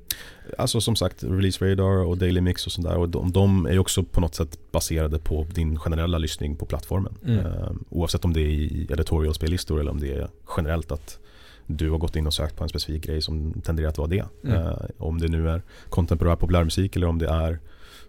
[0.59, 2.97] Alltså som sagt, Release Radar och Daily Mix och sånt där.
[2.97, 7.15] Och de, de är också på något sätt baserade på din generella lyssning på plattformen.
[7.27, 7.39] Mm.
[7.39, 11.19] Uh, oavsett om det är i editorial-spellistor eller om det är generellt att
[11.67, 14.25] du har gått in och sökt på en specifik grej som tenderar att vara det.
[14.45, 14.57] Mm.
[14.57, 17.59] Uh, om det nu är kontemporär populärmusik eller om det är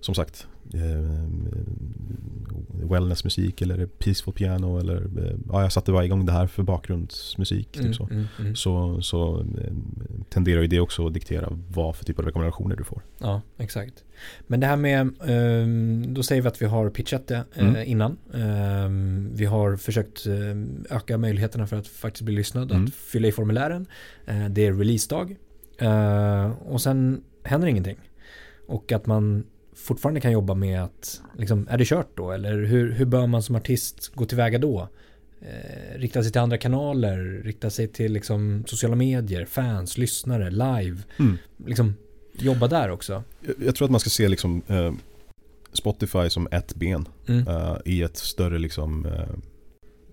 [0.01, 1.25] som sagt eh,
[2.89, 7.71] wellnessmusik eller peaceful piano eller eh, ja, jag satte bara igång det här för bakgrundsmusik.
[7.71, 8.03] Typ mm, så.
[8.03, 8.55] Mm, mm.
[8.55, 9.73] så, så eh,
[10.29, 13.01] tenderar ju det också att diktera vad för typ av rekommendationer du får.
[13.17, 14.03] Ja, exakt.
[14.47, 17.83] Men det här med, ehm, då säger vi att vi har pitchat det eh, mm.
[17.87, 18.17] innan.
[18.33, 20.27] Ehm, vi har försökt
[20.89, 22.85] öka möjligheterna för att faktiskt bli lyssnad, mm.
[22.85, 23.85] att fylla i formulären.
[24.49, 25.35] Det är releasedag.
[26.59, 27.97] Och sen händer ingenting.
[28.67, 29.43] Och att man
[29.81, 32.31] fortfarande kan jobba med att, liksom, är det kört då?
[32.31, 34.87] Eller hur, hur bör man som artist gå tillväga då?
[35.41, 40.97] Eh, rikta sig till andra kanaler, rikta sig till liksom, sociala medier, fans, lyssnare, live.
[41.19, 41.37] Mm.
[41.65, 41.95] Liksom,
[42.33, 43.23] jobba där också.
[43.41, 44.93] Jag, jag, tror att man ska se liksom, eh,
[45.73, 47.47] Spotify som ett ben mm.
[47.47, 49.35] eh, i ett större liksom, eh,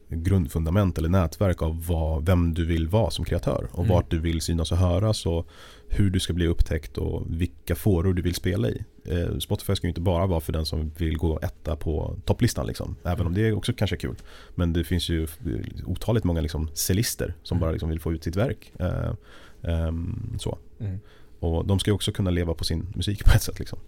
[0.08, 3.88] grundfundament eller nätverk av vad, vem du vill vara som kreatör och Mm.
[3.90, 5.46] vart du vill synas och höras och
[5.88, 8.84] hur du ska bli upptäckt och vilka fåror du vill spela i.
[9.04, 12.66] Eh, Spotify ska ju inte bara vara för den som vill gå etta på topplistan
[12.66, 14.16] liksom, även om det också kanske är kul.
[14.54, 15.26] Men det finns ju
[15.86, 17.60] otaligt många liksom cellister som Mm.
[17.60, 18.72] bara liksom vill få ut sitt verk.
[18.78, 19.12] Eh,
[19.62, 20.58] ehm, så.
[20.80, 21.00] Mm.
[21.40, 23.58] Och de ska ju också kunna leva på sin musik på ett sätt.
[23.58, 23.78] Liksom.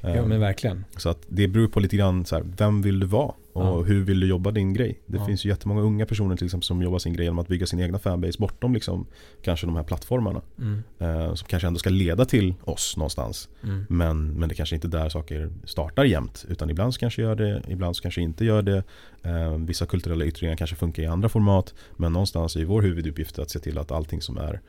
[0.00, 0.84] Ja Ehm, men verkligen.
[0.96, 3.82] så att det beror på lite grann så här, vem vill du vara och Ja.
[3.82, 5.00] hur vill du jobba din grej?
[5.06, 5.26] Det Ja.
[5.26, 7.80] finns ju jättemånga unga personer till exempel som jobbar sin grej genom att bygga sin
[7.80, 9.06] egna fanbase bortom liksom
[9.42, 10.42] kanske de här plattformarna.
[10.58, 10.82] Mm.
[10.98, 13.48] Eh, som kanske ändå ska leda till oss någonstans.
[13.62, 13.86] Mm.
[13.88, 16.44] Men, men det kanske inte är där saker startar jämt.
[16.48, 18.82] Utan ibland så kanske gör det, ibland så kanske inte gör det.
[19.22, 21.74] Eh, vissa kulturella yttringar kanske funkar i andra format.
[21.96, 24.60] Men någonstans är vår huvuduppgift att se till att allting som är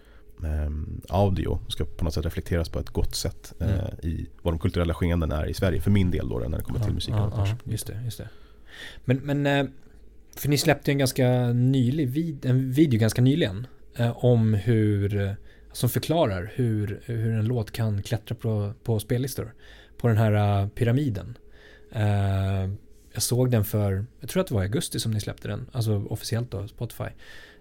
[1.10, 3.86] audio ska på något sätt reflekteras på ett gott sätt eh, Mm.
[4.04, 5.82] i vad de kulturella skeenden är i Sverige.
[5.82, 8.30] För min del då när det kommer till musik ja, ja, just det, just det.
[9.06, 9.65] Men, men eh,
[10.36, 13.67] för ni släppte en ganska nylig vid, en video ganska nyligen
[13.98, 15.36] eh, om hur,
[15.71, 19.54] som förklarar hur, hur en låt kan klättra på, på spellistor.
[19.98, 21.38] På den här pyramiden.
[23.13, 25.69] Jag såg den för, jag tror att det var i augusti som ni släppte den,
[25.71, 27.04] alltså officiellt då, Spotify.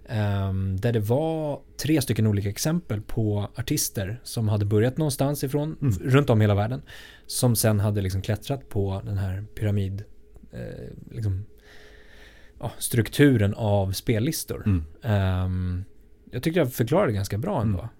[0.08, 5.76] Ehm, där det var tre stycken olika exempel på artister som hade börjat någonstans ifrån,
[5.82, 5.94] Mm.
[5.98, 6.82] runt om hela världen.
[7.26, 10.04] Som sen hade liksom klättrat på den här pyramid,
[10.52, 11.44] eh, liksom,
[12.60, 14.62] ja, strukturen av spellistor.
[14.66, 14.84] Mm.
[15.02, 15.84] Ehm,
[16.30, 17.90] jag tyckte jag förklarade ganska bra ändå Mm.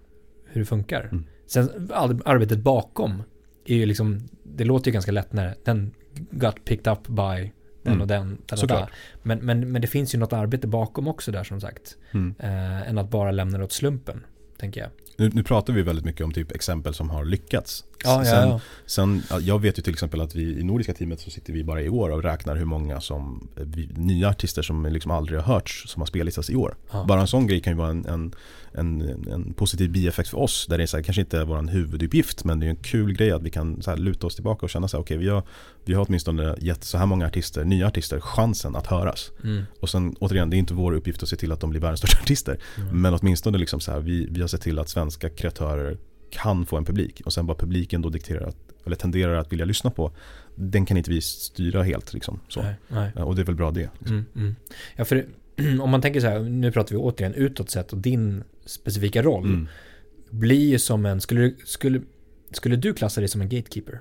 [0.45, 1.03] hur det funkar.
[1.11, 1.25] Mm.
[1.47, 1.89] Sen
[2.25, 3.23] arbetet bakom
[3.65, 5.91] är ju liksom, det låter ju ganska lätt när den
[6.31, 7.51] got picked up by
[7.85, 8.01] den Mm.
[8.01, 8.37] och den.
[8.57, 8.89] Såklart.
[9.23, 11.97] Men, men, men det finns ju något arbete bakom också där som sagt.
[12.11, 12.35] Mm.
[12.39, 14.23] Eh, än att bara lämna det åt slumpen,
[14.59, 14.89] tänker jag.
[15.17, 17.85] Nu, nu pratar vi väldigt mycket om typ exempel som har lyckats.
[18.03, 18.59] Ja, sen, ja.
[18.85, 21.63] sen, ja, jag vet ju till exempel att vi i nordiska teamet så sitter vi
[21.63, 25.39] bara i år och räknar hur många som, eh, vi, nya artister som liksom aldrig
[25.39, 26.75] har hörts som har spellistats i år.
[27.07, 28.33] Bara en sån grej kan ju vara en, en,
[28.77, 30.65] en, en positiv bieffekt för oss.
[30.69, 33.13] Där det är så här, kanske inte är vår huvuduppgift men det är en kul
[33.13, 35.29] grej att vi kan så här, luta oss tillbaka och känna så här, okej vi,
[35.29, 35.43] har,
[35.85, 39.31] vi har åtminstone gett så här många artister, nya artister, chansen att höras.
[39.43, 39.63] Mm.
[39.79, 41.99] Och sen återigen, det är inte vår uppgift att se till att de blir världens
[41.99, 42.59] största artister.
[42.77, 43.01] Mm.
[43.01, 45.97] Men åtminstone liksom så här, vi, vi har sett till att svenska kreatörer
[46.29, 47.21] kan få en publik.
[47.25, 50.11] Och sen vad publiken då dikterar, att, eller tenderar att vilja lyssna på,
[50.55, 52.13] den kan inte vi styra helt.
[52.13, 52.61] Liksom, så.
[52.61, 53.11] Nej, nej.
[53.23, 53.89] Och det är väl bra det.
[53.99, 54.17] Liksom.
[54.17, 54.55] Mm, mm.
[54.95, 55.25] Ja, för det,
[55.81, 59.45] om man tänker så här, nu pratar vi återigen utåt sett och din specifika roll
[59.45, 59.67] Mm.
[60.29, 62.01] blir ju som en, skulle, skulle,
[62.51, 63.99] skulle du klassa dig som en gatekeeper?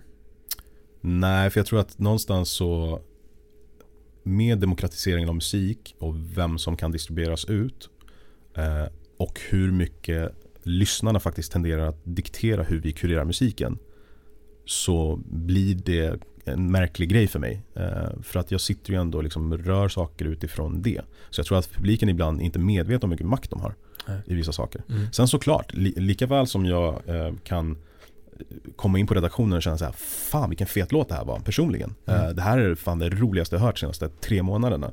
[1.01, 3.01] Nej, för jag tror att någonstans så
[4.23, 7.88] med demokratiseringen av musik och vem som kan distribueras ut
[8.57, 8.87] eh,
[9.17, 13.79] och hur mycket lyssnarna faktiskt tenderar att diktera hur vi kurerar musiken
[14.64, 17.63] så blir det en märklig grej för mig.
[17.75, 21.01] Eh, för att jag sitter ju ändå och liksom rör saker utifrån det.
[21.31, 23.75] Så jag tror att publiken ibland inte är medveten om hur mycket makt de har
[24.07, 24.21] Nej.
[24.27, 24.83] i vissa saker.
[24.89, 25.13] Mm.
[25.13, 27.77] Sen såklart, li, lika väl som jag eh, kan
[28.77, 31.41] komma in på redaktionen och känna så här, fan vilken fet låt det här var
[31.41, 31.95] personligen.
[32.07, 32.21] Mm.
[32.21, 34.91] Eh, det här är fan det roligaste jag hört de senaste tre månaderna.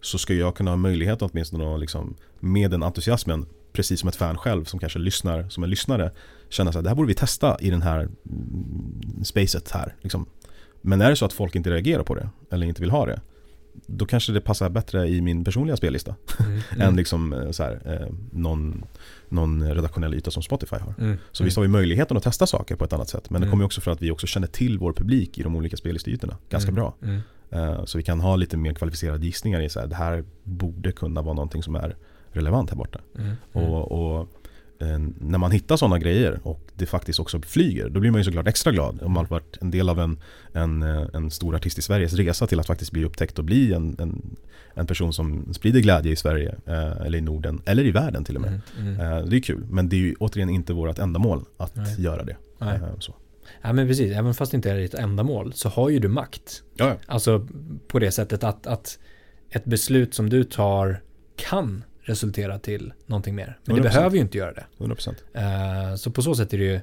[0.00, 4.16] Så ska jag kunna ha möjlighet åtminstone att liksom, med den entusiasmen, precis som ett
[4.16, 6.10] fan själv som kanske lyssnar som en lyssnare,
[6.48, 9.94] känna så här, det här borde vi testa i den här mm, spacet här.
[10.00, 10.26] Liksom.
[10.80, 13.20] Men är det så att folk inte reagerar på det, eller inte vill ha det,
[13.86, 16.60] då kanske det passar bättre i min personliga spellista Mm.
[16.80, 18.84] än liksom eh, så här, eh, någon,
[19.28, 20.94] någon redaktionell yta som Spotify har.
[20.98, 21.16] Mm.
[21.32, 23.30] Så visst har vi möjligheten att testa saker på ett annat sätt.
[23.30, 23.50] Men det Mm.
[23.52, 26.70] kommer också för att vi också känner till vår publik i de olika spellistytorna ganska
[26.70, 26.74] Mm.
[26.74, 26.94] bra.
[27.02, 27.20] Mm.
[27.50, 30.92] Eh, Så vi kan ha lite mer kvalificerade gissningar i så här, det här borde
[30.92, 31.96] kunna vara någonting som är
[32.32, 33.00] relevant här borta.
[33.18, 33.26] Mm.
[33.54, 33.68] Mm.
[33.68, 34.28] Och, och
[35.18, 38.46] när man hittar sådana grejer och det faktiskt också flyger, då blir man ju såklart
[38.46, 39.02] extra glad.
[39.02, 40.18] Om man har varit en del av en,
[40.52, 43.72] en, eh, en stor artist i Sveriges resa till att faktiskt bli upptäckt och bli
[43.72, 44.36] en, en,
[44.74, 48.36] en person som sprider glädje i Sverige, eh, eller i Norden, eller i världen till
[48.36, 48.60] och med.
[48.78, 48.94] Mm.
[49.00, 49.12] Mm.
[49.18, 52.00] Eh, Det är kul, men det är ju återigen inte vårt ändamål att Nej.
[52.02, 52.36] göra det.
[52.58, 52.74] Nej.
[52.76, 53.14] Eh, Så.
[53.62, 56.62] Ja men precis, även fast det inte är ditt ändamål så har ju du makt.
[56.76, 57.46] Ja, Alltså
[57.88, 58.98] på det sättet att, att
[59.50, 61.02] ett beslut som du tar
[61.36, 63.58] kan resultera till någonting mer.
[63.64, 63.84] Men det 100%.
[63.84, 64.64] behöver ju inte göra det.
[64.78, 65.14] 100%.
[65.34, 66.80] Eh, så på så sätt är det ju,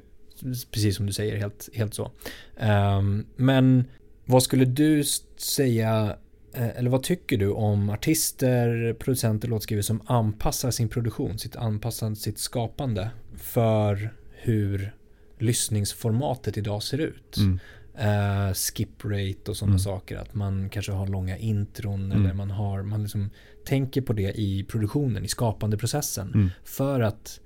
[0.71, 2.11] precis som du säger, helt, helt så.
[2.57, 3.83] Ehm, men
[4.25, 5.03] vad skulle du
[5.37, 6.15] säga,
[6.53, 12.15] eh, eller vad tycker du om artister, producenter, låtskrivare som anpassar sin produktion, sitt anpassar
[12.15, 14.93] sitt skapande för hur
[15.39, 17.37] lyssningsformatet idag ser ut?
[17.37, 17.59] Mm.
[17.99, 19.79] Eh, skip rate och sådana Mm.
[19.79, 20.17] saker.
[20.17, 22.25] Att man kanske har långa intron Mm.
[22.25, 23.29] eller man har, man liksom
[23.65, 26.31] tänker på det i produktionen, i skapandeprocessen.
[26.33, 26.49] Mm.
[26.63, 27.39] För att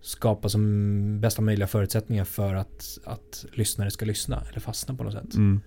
[0.00, 5.12] skapa som bästa möjliga förutsättningar för att, att lyssnare ska lyssna eller fastna på något
[5.12, 5.34] sätt.
[5.34, 5.60] Mm.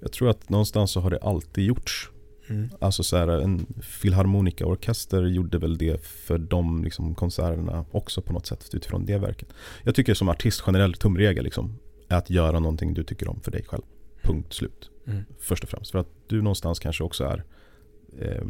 [0.00, 2.08] Jag tror att någonstans så har det alltid gjorts
[2.48, 2.68] Mm.
[2.80, 8.46] Alltså så här, en filharmonikaorkester gjorde väl det för de liksom, konserterna också på något
[8.46, 9.48] sätt utifrån det verket.
[9.82, 11.78] Jag tycker som artist generellt tumregel liksom,
[12.16, 13.82] att göra någonting du tycker om för dig själv.
[14.22, 14.90] Punkt slut.
[15.06, 15.24] Mm.
[15.38, 15.90] Först och främst.
[15.90, 17.44] För att du någonstans kanske också är
[18.20, 18.44] eh,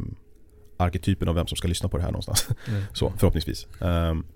[0.77, 2.49] arketypen av vem som ska lyssna på det här någonstans.
[2.69, 2.83] Mm.
[2.93, 3.67] så förhoppningsvis.
[3.81, 4.27] Um,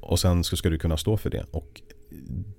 [0.00, 1.46] och sen så ska du kunna stå för det.
[1.50, 1.82] Och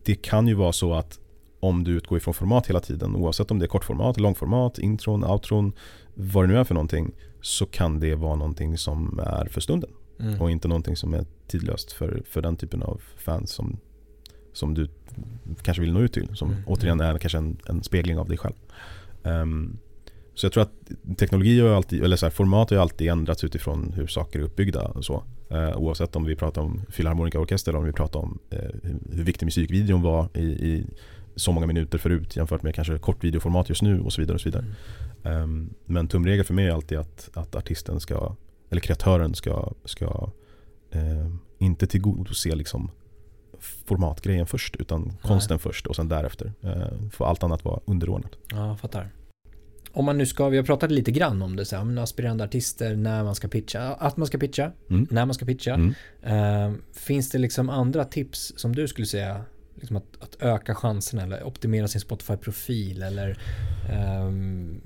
[0.04, 1.20] det kan ju vara så att
[1.60, 5.74] om du utgår ifrån format hela tiden, oavsett om det är kortformat, långformat, intron, outron,
[6.14, 7.12] vad det nu är för någonting,
[7.42, 9.90] så kan det vara någonting som är för stunden.
[10.20, 10.42] Mm.
[10.42, 13.80] Och inte någonting som är tidlöst för, för den typen av fans som,
[14.54, 14.88] som du
[15.62, 16.36] kanske vill nå ut till.
[16.36, 16.64] Som mm.
[16.66, 18.56] återigen är kanske en, en spegling av dig själv.
[19.24, 19.78] Um,
[20.34, 23.94] så jag tror att teknologi har alltid, eller så här, format har alltid ändrats utifrån
[23.96, 24.82] hur saker är uppbyggda.
[24.82, 25.24] Och så.
[25.52, 28.60] Uh, oavsett om vi pratar om filharmonikaorkester eller om vi pratar om uh,
[29.12, 30.86] hur, viktig musikvideon var i, i
[31.36, 34.36] så många minuter förut jämfört med kanske kortvideoformat just nu och så vidare.
[34.36, 34.66] Och så vidare.
[35.24, 35.42] Mm.
[35.42, 38.36] Um, men tumregel för mig är alltid att, att artisten ska,
[38.70, 40.30] eller kreatören ska, ska
[40.96, 42.92] uh, inte tillgodose liksom
[43.62, 45.16] formatgrejen först utan Nej.
[45.22, 46.54] konsten först och sen därefter.
[46.64, 48.32] Uh, får allt annat vara underordnat.
[48.52, 49.10] Ja, fattar.
[49.94, 52.44] Om man nu ska, vi har pratat lite grann om det, så här, men aspirerande
[52.44, 55.08] artister, när man ska pitcha, att man ska pitcha, mm.
[55.12, 55.74] när man ska pitcha.
[55.74, 56.72] Mm.
[56.72, 59.46] Uh, finns det liksom andra tips som du skulle säga
[59.76, 63.38] liksom att, att, öka chanserna eller optimera sin Spotify-profil eller
[64.26, 64.82] um,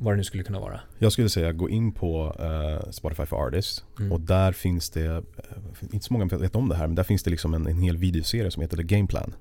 [0.00, 0.80] vad det nu skulle kunna vara?
[0.98, 4.12] Jag skulle säga gå in på uh, Spotify for Artists mm.
[4.12, 5.22] och där finns det, uh,
[5.90, 7.96] inte så många vet om det här, men där finns det liksom en, en hel
[7.96, 9.34] videoserie som heter The Game Plan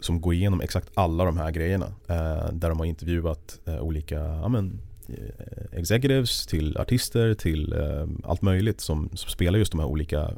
[0.00, 1.86] som går igenom exakt alla de här grejerna.
[1.86, 4.80] Uh, där de har intervjuat olika ja, men,
[5.72, 7.74] executives till artister till
[8.24, 10.30] allt möjligt som, som, spelar just de här olika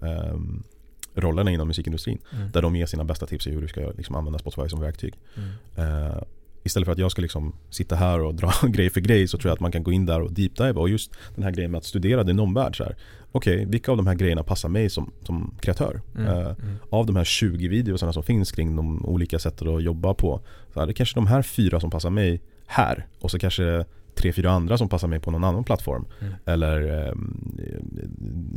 [1.15, 2.19] rollerna inom musikindustrin.
[2.33, 2.51] Mm.
[2.53, 5.15] Där de ger sina bästa tips i hur du ska liksom använda Spotify som verktyg.
[5.37, 6.25] Mm.
[6.67, 9.49] Istället för att jag ska liksom sitta här och dra grej för grej så tror
[9.49, 11.79] jag att man kan gå in där och deep-dive och just den här grejen med
[11.79, 12.77] att studera din omvärld.
[12.81, 12.95] Okej,
[13.33, 16.01] okay, vilka av de här grejerna passar mig som, som kreatör?
[16.19, 16.29] Mm.
[16.29, 16.53] Uh,
[16.91, 20.41] av de här 20 videorna som finns kring de olika sätten att jobba på
[20.75, 23.85] så är det kanske de här fyra som passar mig här och så kanske
[24.17, 26.07] tre, fyra andra som passar mig på någon annan plattform.
[26.21, 26.35] Mm.
[26.45, 27.13] Eller eh,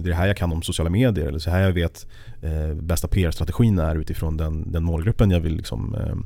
[0.04, 2.08] det är här jag kan om sociala medier eller så här jag vet
[2.42, 6.26] eh, bästa PR-strategin är utifrån den, den målgruppen jag vill liksom, ehm,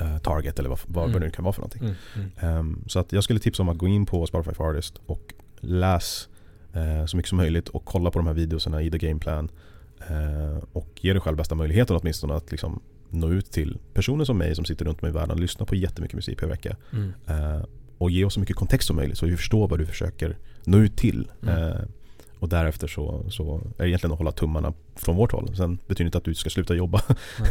[0.00, 1.20] eh, target eller vad, vad mm.
[1.20, 1.94] det nu kan vara för någonting.
[2.14, 2.58] Mm.
[2.58, 5.34] Um, så att jag skulle tipsa om att gå in på Spotify for Artist och
[5.60, 6.28] läs
[6.72, 9.50] eh, så mycket som möjligt och kolla på de här videorna i The Game Plan.
[10.08, 14.38] Eh, och ge dig själv bästa möjligheten åtminstone att liksom nå ut till personer som
[14.38, 16.76] mig som sitter runt mig i världen och lyssnar på jättemycket musik per vecka.
[16.92, 17.12] Mm.
[17.30, 17.64] Uh,
[17.98, 20.78] och ge oss så mycket kontext som möjligt så vi förstår vad du försöker nå
[20.78, 21.30] ut till.
[21.42, 21.58] Mm.
[21.58, 21.80] Eh,
[22.38, 25.56] och därefter så, så är det egentligen att hålla tummarna från vårt håll.
[25.56, 27.02] Sen betyder det inte att du ska sluta jobba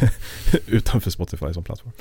[0.68, 1.92] utanför Spotify som plattform.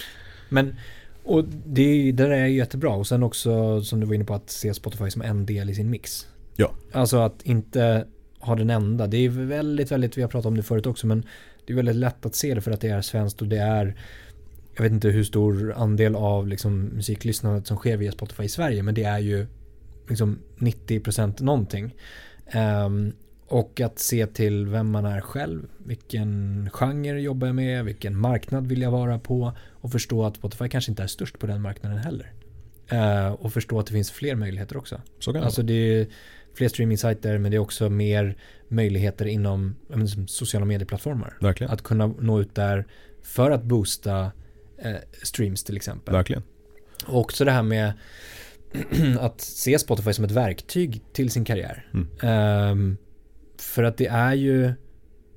[0.48, 0.76] Men
[1.24, 4.50] och det, det där är jättebra och sen också som du var inne på att
[4.50, 6.26] se Spotify som en del i sin mix.
[6.56, 6.70] Ja.
[6.92, 8.06] Alltså att inte
[8.38, 9.06] ha den enda.
[9.06, 11.24] Det är väldigt, väldigt, vi har pratat om det förut också men
[11.66, 13.96] det är väldigt lätt att se det för att det är svenskt och det är
[14.74, 18.82] jag vet inte hur stor andel av liksom musiklyssnandet som sker via Spotify i Sverige
[18.82, 19.46] men det är ju
[20.08, 21.94] liksom 90% någonting.
[22.54, 23.12] Um,
[23.48, 28.66] och att se till vem man är själv, vilken genre jobbar jag med, vilken marknad
[28.66, 31.98] vill jag vara på och förstå att Spotify kanske inte är störst på den marknaden
[31.98, 32.32] heller.
[32.92, 35.00] Uh, och förstå att det finns fler möjligheter också.
[35.18, 36.06] Så kan alltså det är
[36.54, 38.36] fler streaming-sajter men det är också mer
[38.68, 39.74] möjligheter inom
[40.26, 41.36] sociala medieplattformar.
[41.40, 41.72] Verkligen.
[41.72, 42.86] Att kunna nå ut där
[43.22, 44.32] för att boosta
[44.78, 46.14] eh, streams till exempel.
[46.14, 46.42] Verkligen.
[47.06, 47.92] Och också det här med
[49.20, 51.86] att se Spotify som ett verktyg till sin karriär.
[51.94, 52.70] Mm.
[52.70, 52.96] Um,
[53.60, 54.72] för att det är ju,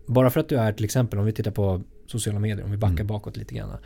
[0.06, 2.78] bara för att du är till exempel, om vi tittar på sociala medier, om vi
[2.78, 3.08] backar mm.
[3.08, 3.78] bakåt lite grann,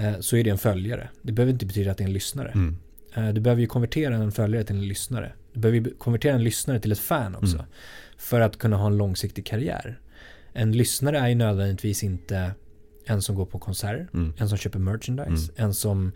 [0.00, 1.08] uh, så är det en följare.
[1.22, 2.50] Det behöver inte betyda att det är en lyssnare.
[2.50, 2.76] Mm.
[3.18, 5.32] Uh, du behöver ju konvertera en följare till en lyssnare.
[5.52, 7.56] Du behöver konvertera en lyssnare till ett fan också.
[7.56, 7.66] Mm.
[8.16, 10.00] För att kunna ha en långsiktig karriär.
[10.52, 12.50] En lyssnare är ju nödvändigtvis inte
[13.06, 14.32] en som går på konserter, mm.
[14.38, 15.66] en som köper merchandise, mm.
[15.66, 16.12] en som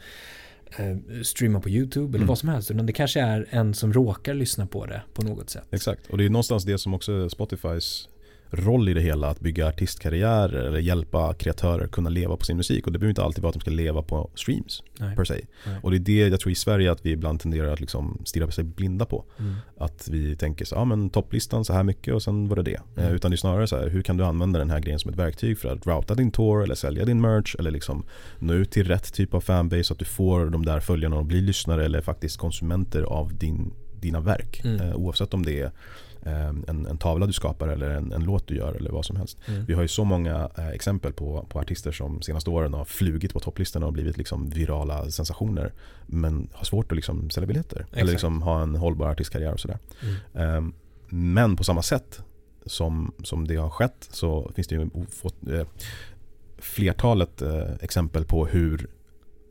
[0.77, 2.27] eh, streamar på YouTube eller mm.
[2.27, 2.71] vad som helst.
[2.71, 5.65] Utan det kanske är en som råkar lyssna på det på något sätt.
[5.71, 8.09] Exakt, och det är någonstans det som också Spotifys
[8.51, 12.87] roll i det hela att bygga artistkarriärer eller hjälpa kreatörer kunna leva på sin musik.
[12.87, 15.17] Och det behöver inte alltid vara att de ska leva på streams Nej.
[15.17, 15.45] per se.
[15.67, 15.77] Nej.
[15.83, 18.51] Och det är det jag tror i Sverige att vi ibland tenderar att liksom stirra
[18.51, 19.25] sig blinda på.
[19.39, 19.55] Mm.
[19.79, 22.81] Att vi tänker så ja men topplistan så här mycket och sen var det det.
[22.97, 23.15] Mm.
[23.15, 25.19] Utan det är snarare så här, hur kan du använda den här grejen som ett
[25.19, 28.05] verktyg för att routa din tour eller sälja din merch eller liksom
[28.39, 31.25] nå ut till rätt typ av fanbase så att du får de där följarna och
[31.25, 34.61] blir lyssnare eller faktiskt konsumenter av din, dina verk.
[34.65, 34.81] Mm.
[34.81, 35.71] Eh, oavsett om det är eh,
[36.23, 39.39] en, en tavla du skapar eller en, en låt du gör eller vad som helst.
[39.47, 39.65] Mm.
[39.65, 43.33] Vi har ju så många eh, exempel på, på artister som senaste åren har flugit
[43.33, 45.73] på topplistorna och blivit liksom virala sensationer.
[46.07, 47.81] Men har svårt att liksom sälja biljetter.
[47.81, 47.97] Exakt.
[47.97, 49.79] Eller liksom ha en hållbar artistkarriär och sådär.
[50.35, 50.67] Mm.
[50.67, 50.73] Eh,
[51.09, 52.23] men på samma sätt
[52.67, 55.67] som, som det har skett så finns det ju ofåt, eh,
[56.59, 58.89] flertalet eh, exempel på hur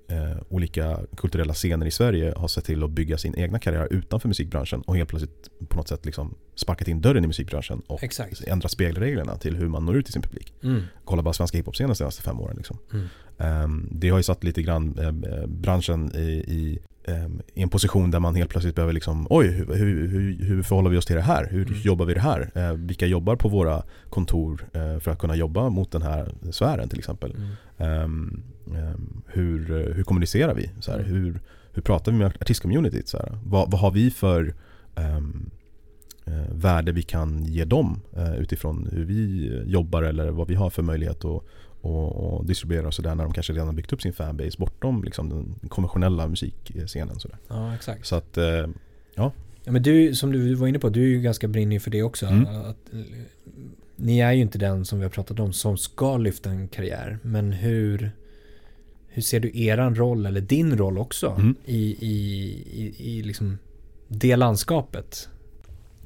[0.08, 4.28] eh, olika kulturella scener i Sverige har sett till att bygga sin egna karriär utanför
[4.28, 8.44] musikbranschen och helt plötsligt på något sätt liksom sparkat in dörren i musikbranschen och Exakt.
[8.44, 10.54] ändrat spelreglerna till hur man når ut till sin publik.
[10.64, 10.84] Mm.
[11.06, 12.58] Kolla bara svenska hiphop-scenen de senaste fem åren.
[12.58, 12.78] Liksom.
[12.94, 13.08] Mm.
[13.38, 15.12] Ehm, det har ju satt lite grann eh,
[15.48, 19.76] branschen i, i, ehm, i en position där man helt plötsligt behöver liksom, oj, hur,
[19.76, 21.48] hur, hur, förhåller vi oss till det här?
[21.52, 21.80] Hur Mm.
[21.82, 22.52] jobbar vi det här?
[22.56, 26.90] Eh, vilka jobbar på våra kontor eh, för att kunna jobba mot den här sfären
[26.90, 27.36] till exempel?
[27.78, 28.04] Mm.
[28.04, 28.44] Ehm,
[29.28, 30.70] hur, eh, hur kommunicerar vi?
[30.80, 31.12] Så här, Mm.
[31.12, 31.40] hur,
[31.74, 33.08] hur pratar vi med artistcommunityt?
[33.08, 33.38] Så här?
[33.46, 34.54] Vad, vad har vi för
[34.96, 35.22] eh,
[36.52, 40.84] värde vi kan ge dem eh, utifrån hur vi jobbar eller vad vi har för
[40.84, 41.44] möjlighet att
[41.88, 45.30] och, och distribuera och sådär när de kanske redan byggt upp sin fanbase bortom liksom,
[45.30, 47.20] den konventionella musikscenen.
[47.20, 47.38] Så, där.
[47.48, 48.06] Ja, exakt.
[48.08, 48.68] så att, eh,
[49.16, 49.32] Ja,
[49.66, 52.26] men du, som du var inne på, du är ju ganska brinnig för det också.
[52.26, 52.46] Mm.
[52.48, 53.00] Att, eh,
[53.96, 57.20] ni är ju inte den som vi har pratat om som ska lyfta en karriär.
[57.22, 58.12] Men hur,
[59.08, 61.56] hur ser du eran roll, eller din roll också, Mm.
[61.66, 62.14] i, i,
[62.74, 63.58] i, i liksom
[64.08, 65.30] det landskapet?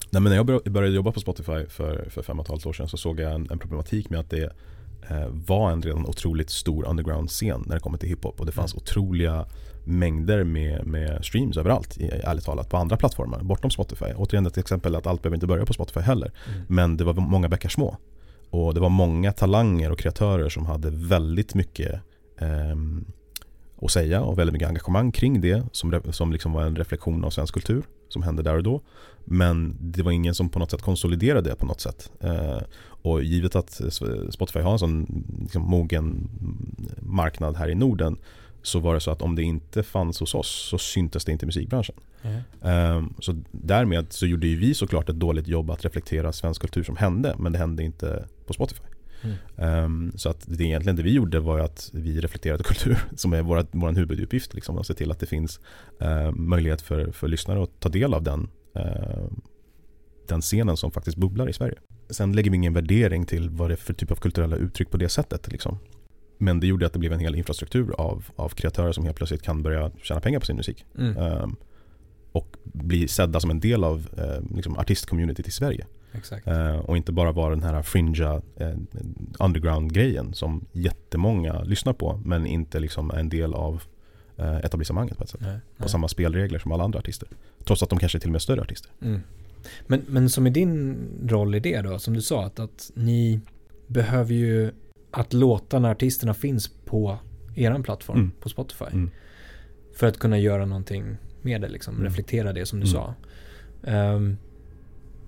[0.09, 2.65] Nej, men när jag bör- började jobba på Spotify för, för fem och ett halvt
[2.65, 4.53] år sedan så såg jag en, en problematik med att det
[5.29, 8.81] var en redan otroligt stor underground-scen när det kommer till hiphop och det fanns Mm.
[8.83, 9.45] otroliga
[9.85, 14.05] mängder med, med streams överallt, i- ärligt talat, på andra plattformar bortom Spotify.
[14.17, 16.31] Återigen ett exempel att allt behöver inte börja på Spotify heller.
[16.47, 16.61] Mm.
[16.67, 17.97] Men det var många bäckar små.
[18.49, 22.01] Och det var många talanger och kreatörer som hade väldigt mycket
[22.39, 23.05] ehm,
[23.81, 27.29] att säga och väldigt mycket engagemang kring det som, som liksom var en reflektion av
[27.29, 28.81] svensk kultur som hände där och då.
[29.25, 32.11] Men det var ingen som på något sätt konsoliderade det på något sätt.
[32.19, 33.81] Eh, och givet att
[34.29, 36.29] Spotify har en sån liksom, mogen
[37.01, 38.17] marknad här i Norden
[38.63, 41.45] så var det så att om det inte fanns hos oss så syntes det inte
[41.45, 41.95] i musikbranschen.
[42.21, 42.41] Mm.
[42.61, 46.83] Ehm, Så därmed så gjorde ju vi såklart ett dåligt jobb att reflektera svensk kultur
[46.83, 48.83] som hände men det hände inte på Spotify.
[49.23, 49.35] Mm.
[49.57, 53.41] Ehm, Så att det egentligen det vi gjorde var att vi reflekterade kultur som är
[53.41, 54.53] vår, vår huvuduppgift.
[54.53, 55.59] Liksom, att se till att det finns
[55.99, 59.25] eh, möjlighet för, för lyssnare att ta del av den, eh,
[60.27, 61.77] den scenen som faktiskt bubblar i Sverige.
[62.09, 64.97] Sen lägger vi ingen värdering till vad det är för typ av kulturella uttryck på
[64.97, 65.51] det sättet.
[65.51, 65.79] Liksom.
[66.37, 69.41] Men det gjorde att det blev en hel infrastruktur av, av kreatörer som helt plötsligt
[69.41, 70.85] kan börja tjäna pengar på sin musik.
[70.97, 71.17] Mm.
[71.17, 71.55] Ehm,
[72.31, 75.85] och bli sedda som en del av eh, liksom artistcommunityt i Sverige.
[76.13, 76.47] Exakt.
[76.47, 78.77] Eh, och inte bara vara den här fringa eh,
[79.39, 83.83] underground-grejen som jättemånga lyssnar på men inte liksom är en del av
[84.37, 85.41] eh, etablissemanget på ett sätt.
[85.41, 85.89] Nej, nej.
[85.89, 87.27] samma spelregler som alla andra artister.
[87.63, 88.91] Trots att de kanske är till och med större artister.
[89.01, 89.21] Mm.
[89.87, 90.97] Men, men som är din
[91.27, 93.39] roll i det då, som du sa, att, att ni
[93.87, 94.71] behöver ju
[95.11, 97.17] att låtarna, artisterna finns på
[97.55, 98.31] eran plattform, Mm.
[98.41, 98.85] på Spotify.
[98.85, 99.09] Mm.
[99.95, 102.05] För att kunna göra någonting med det, liksom, Mm.
[102.05, 102.93] reflektera det som du Mm.
[102.93, 103.13] sa.
[103.83, 104.37] Ehm,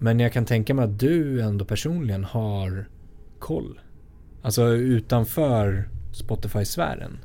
[0.04, 2.86] men jag kan tänka mig att du ändå personligen har
[3.40, 3.80] koll.
[4.42, 7.20] Alltså utanför Spotify-sfären.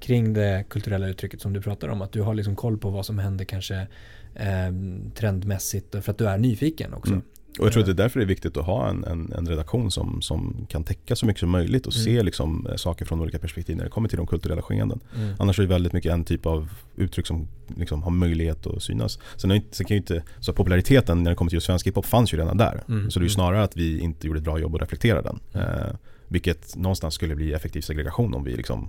[0.00, 2.02] Kring det kulturella uttrycket som du pratar om.
[2.02, 3.86] Att du har liksom koll på vad som händer kanske
[4.34, 4.72] eh,
[5.14, 6.04] trendmässigt.
[6.04, 7.12] För att du är nyfiken också.
[7.12, 7.24] Mm.
[7.58, 9.48] Och jag tror att det är därför det är viktigt att ha en, en, en
[9.48, 12.04] redaktion som, som kan täcka så mycket som möjligt och Mm.
[12.04, 15.00] se liksom, eh, saker från olika perspektiv när det kommer till de kulturella skeenden.
[15.16, 15.34] Mm.
[15.38, 19.18] Annars är det väldigt mycket en typ av uttryck som liksom har möjlighet att synas.
[19.36, 22.06] Sen, inte, sen kan ju inte, så populariteten när det kommer till just svensk hiphop
[22.06, 22.82] fanns ju redan där.
[22.88, 23.34] Mm, Så det är ju mm.
[23.34, 25.38] snarare att vi inte gjorde ett bra jobb att reflektera den.
[25.52, 25.66] Mm.
[25.68, 25.94] Eh,
[26.28, 28.88] vilket någonstans skulle bli effektiv segregation om vi liksom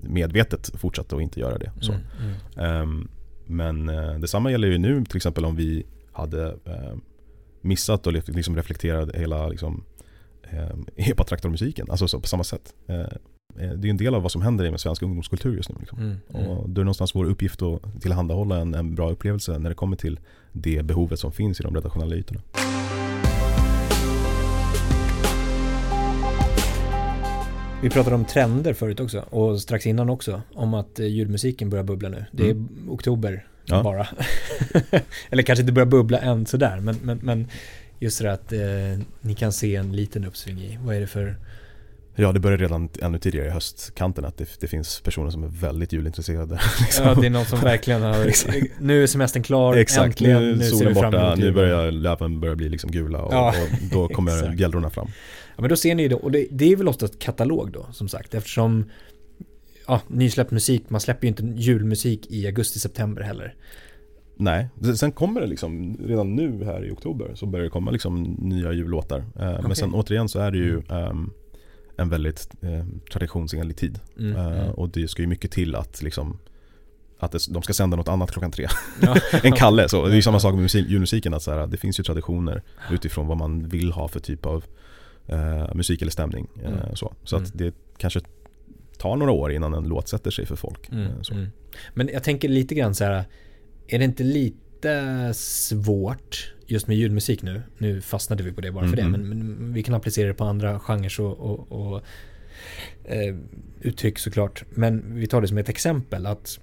[0.00, 1.72] medvetet fortsatte att inte göra det.
[1.80, 1.94] Så.
[2.60, 3.08] Ehm,
[3.46, 6.94] men eh, detsamma gäller ju nu till exempel om vi hade eh,
[7.60, 9.84] missat och liksom reflekterat hela liksom,
[10.50, 10.76] eh,
[11.10, 12.74] epatraktormusiken, alltså så, på samma sätt.
[12.86, 15.74] Eh, eh, det är en del av vad som händer med svensk ungdomskultur just nu.
[15.80, 15.98] Liksom.
[15.98, 16.46] Mm, mm.
[16.46, 19.76] Och då är det någonstans vår uppgift att tillhandahålla en, en bra upplevelse när det
[19.76, 20.20] kommer till
[20.52, 22.40] det behovet som finns i de redaktionella ytorna.
[27.82, 31.84] Vi pratade om trender förut också och strax innan också om att eh, julmusiken börjar
[31.84, 32.24] bubbla nu.
[32.32, 32.68] Det är Mm.
[32.90, 33.82] oktober Ja.
[33.82, 34.06] bara.
[35.30, 37.48] Eller kanske inte börjar bubbla än sådär men, men, men
[37.98, 38.60] just det att eh,
[39.20, 40.78] ni kan se en liten uppsving i.
[40.82, 41.36] Vad är det för...
[42.18, 45.48] Ja, det börjar redan ännu tidigare i höstkanten att det, det finns personer som är
[45.48, 46.60] väldigt julintresserade.
[46.80, 47.06] liksom.
[47.06, 48.32] Ja, det är någon som verkligen har...
[48.80, 50.52] Nu är semestern klar, Exakt, äntligen.
[50.52, 53.48] nu ser solen vi fram borta, nu börjar löven börja bli liksom gula och, Ja,
[53.48, 55.08] och då kommer bjällrorna fram.
[55.56, 57.86] Ja, men då ser ni det, och det, det är väl ofta ett katalog då,
[57.92, 58.90] som sagt, eftersom
[59.86, 63.54] ja, nysläppt musik, man släpper ju inte julmusik i augusti-september heller.
[64.38, 68.22] Nej, sen kommer det liksom redan nu här i oktober så börjar det komma liksom
[68.22, 69.18] nya jullåtar.
[69.18, 69.62] Eh, okay.
[69.62, 71.32] Men sen återigen så är det ju um,
[71.96, 74.00] en väldigt eh, traditionsenlig tid.
[74.18, 74.70] Mm, uh, mm.
[74.70, 76.38] Och det ska ju mycket till att liksom
[77.18, 78.66] att det, de ska sända något annat klockan tre
[79.02, 79.16] ja.
[79.42, 79.88] än Kalle.
[79.88, 82.04] Så det är ju samma sak med musik, julmusiken, att så här, det finns ju
[82.04, 84.64] traditioner utifrån vad man vill ha för typ av
[85.32, 86.46] uh, musik eller stämning.
[86.64, 86.96] Mm.
[86.96, 87.56] Så, så att mm.
[87.56, 88.20] det kanske
[88.98, 90.88] tar några år innan en låt sätter sig för folk.
[90.88, 91.48] Mm, mm.
[91.94, 93.24] Men jag tänker lite grann så här,
[93.86, 98.84] är det inte lite svårt just med ljudmusik nu, nu fastnade vi på det bara
[98.84, 98.90] mm.
[98.90, 99.24] för det, mm-hmm.
[99.24, 102.02] men, men, vi kan applicera det på andra genrer och, och, och
[103.04, 103.36] eh,
[103.80, 104.64] uttryck såklart.
[104.70, 106.60] Men vi tar det som ett exempel att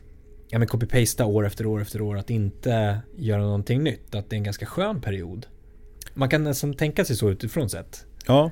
[0.49, 4.35] ja, men copy-pasta år efter år efter år, att inte göra någonting nytt, att det
[4.35, 5.45] är en ganska skön period.
[6.13, 8.05] Man kan nästan tänka sig så utifrån sett.
[8.27, 8.51] Ja,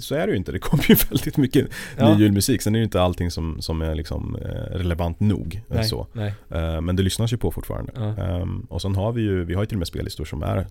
[0.00, 0.52] så är det ju inte.
[0.52, 2.14] Det kommer ju väldigt mycket ja.
[2.14, 2.62] ny julmusik.
[2.62, 5.62] Sen är det ju inte allting som, som är liksom eh, relevant nog.
[5.68, 6.06] Nej, så.
[6.12, 6.34] Nej.
[6.50, 7.92] Eh, men det lyssnas ju på fortfarande.
[7.94, 8.24] Ja.
[8.24, 10.66] Ehm, och sen har vi ju, vi har ju till och med spellistor som är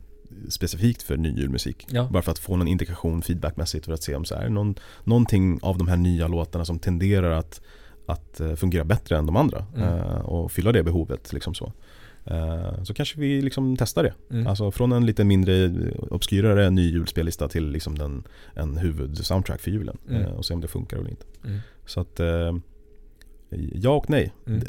[0.49, 1.87] specifikt för ny julmusik.
[1.89, 2.07] Ja.
[2.11, 5.59] Bara för att få någon indikation feedbackmässigt för att se om så är någon, någonting
[5.61, 7.61] av de här nya låtarna som tenderar att,
[8.05, 9.65] att eh, fungera bättre än de andra.
[9.75, 9.99] Mm.
[10.21, 11.33] Och fylla det behovet.
[11.33, 11.71] Liksom så.
[12.25, 14.13] Eh, så kanske vi liksom testar det.
[14.31, 14.47] Mm.
[14.47, 15.71] Alltså från en lite mindre
[16.09, 19.97] obskyrare ny julspellista till liksom den, en huvudsoundtrack för julen.
[20.09, 20.21] Mm.
[20.21, 21.25] Eh, och se om det funkar eller inte.
[21.45, 21.59] Mm.
[21.85, 22.57] Så att eh,
[23.73, 24.33] ja och nej.
[24.47, 24.61] Mm.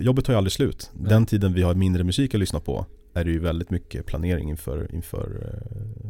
[0.00, 0.90] Jobbet tar ju aldrig slut.
[0.94, 4.50] Den tiden vi har mindre musik att lyssna på är det ju väldigt mycket planering
[4.50, 5.58] inför, inför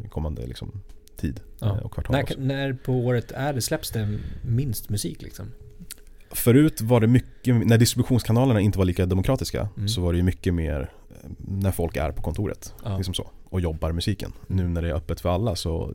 [0.09, 0.81] kommande liksom,
[1.17, 1.79] tid ja.
[1.81, 2.15] och kvartal.
[2.15, 5.51] När, när på året är det, släpps det minst musik liksom?
[6.33, 9.87] Förut var det mycket, när distributionskanalerna inte var lika demokratiska mm.
[9.87, 12.97] så var det ju mycket mer eh, när folk är på kontoret ja.
[12.97, 14.33] liksom så, och jobbar musiken.
[14.47, 15.93] Nu när det är öppet för alla så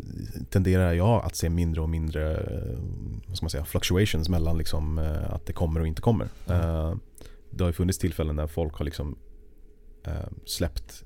[0.51, 2.78] tenderar jag att se mindre och mindre eh,
[3.26, 6.28] vad ska man säga, fluctuations mellan liksom, eh, att det kommer och inte kommer.
[6.47, 6.97] Ja.
[7.51, 9.16] Det har ju funnits tillfällen när folk har liksom
[10.45, 11.05] släppt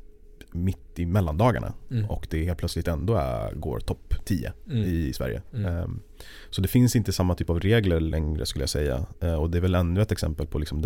[0.54, 2.10] mitt i mellandagarna mm.
[2.10, 4.84] och det helt plötsligt ändå är, går topp 10 mm.
[4.84, 5.42] i Sverige.
[5.54, 6.00] Mm.
[6.50, 9.06] Så det finns inte samma typ av regler längre skulle jag säga.
[9.20, 10.82] Eh, och det är väl ännu ett exempel på liksom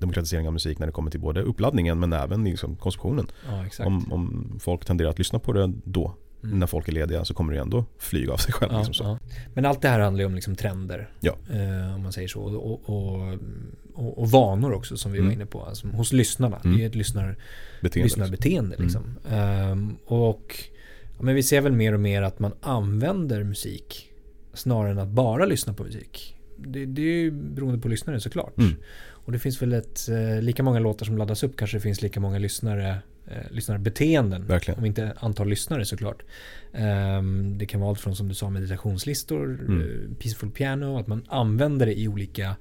[0.00, 3.26] demokratisering av musik när det kommer till både uppladdningen men även liksom konsumtionen.
[3.48, 6.14] Ja, om, om, folk tenderar att lyssna på det då
[6.44, 6.58] Mm.
[6.58, 8.72] När folk är lediga så kommer det ändå flyga av sig själv.
[8.72, 9.06] Ja, liksom.
[9.06, 9.18] Ja.
[9.54, 11.10] Men allt det här handlar ju om liksom trender.
[11.20, 11.36] Ja.
[11.50, 12.42] Eh, om man säger så.
[12.42, 13.38] Och, och,
[14.00, 15.28] och, och, vanor också som vi mm.
[15.28, 15.62] var inne på.
[15.62, 16.60] Alltså, hos lyssnarna.
[16.64, 16.76] Mm.
[16.76, 17.36] Det är ett lyssnar,
[17.80, 18.76] Beteende, lyssnarbeteende.
[18.78, 19.16] Liksom.
[19.22, 19.38] liksom.
[19.70, 20.56] Um, och
[21.16, 24.10] ja, men vi ser väl mer och mer att man använder musik
[24.54, 26.36] snarare än att bara lyssna på musik.
[26.56, 28.58] Det, det är ju beroende på lyssnare såklart.
[28.58, 28.74] Mm.
[29.10, 32.02] Och det finns väl ett, eh, lika många låtar som laddas upp kanske det finns
[32.02, 34.46] lika många lyssnare eh, lyssnarbeteenden.
[34.46, 34.78] Verkligen.
[34.78, 36.22] Om inte antal lyssnare såklart.
[36.72, 39.80] Um, det kan vara allt från som du sa meditationslistor, mm.
[39.80, 42.56] uh, peaceful piano, att man använder det i olika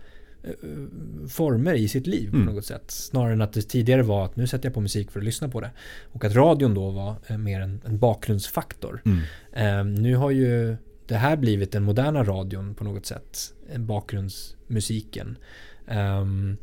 [1.30, 2.48] former i sitt liv mm.
[2.48, 2.92] på något sätt.
[2.92, 5.50] Snarare än att det tidigare var att nu sätter jag på musik för att lyssna
[5.50, 5.72] på det.
[6.12, 9.02] Och att radion då var uh, mer en, en bakgrundsfaktor.
[9.06, 9.80] Mm.
[9.80, 10.78] Um, nu har ju
[11.08, 13.54] det här blivit den moderna radion på något sätt.
[13.76, 15.38] Bakgrundsmusiken.
[15.88, 16.58] Um,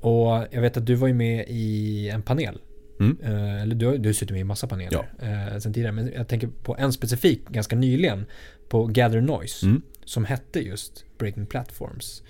[0.00, 2.58] och jag vet att du var ju med i en panel.
[3.00, 3.18] Mm.
[3.62, 5.52] Eller du, du har suttit med i massa paneler ja.
[5.52, 5.92] uh, sen tidigare.
[5.92, 8.26] Men jag tänker på en specifik ganska nyligen.
[8.68, 9.66] På Gather Noise.
[9.66, 9.82] Mm.
[10.04, 12.22] Som hette just Breaking Platforms.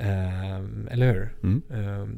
[0.00, 0.58] Uh,
[0.90, 1.34] eller hur?
[1.42, 1.62] Mm.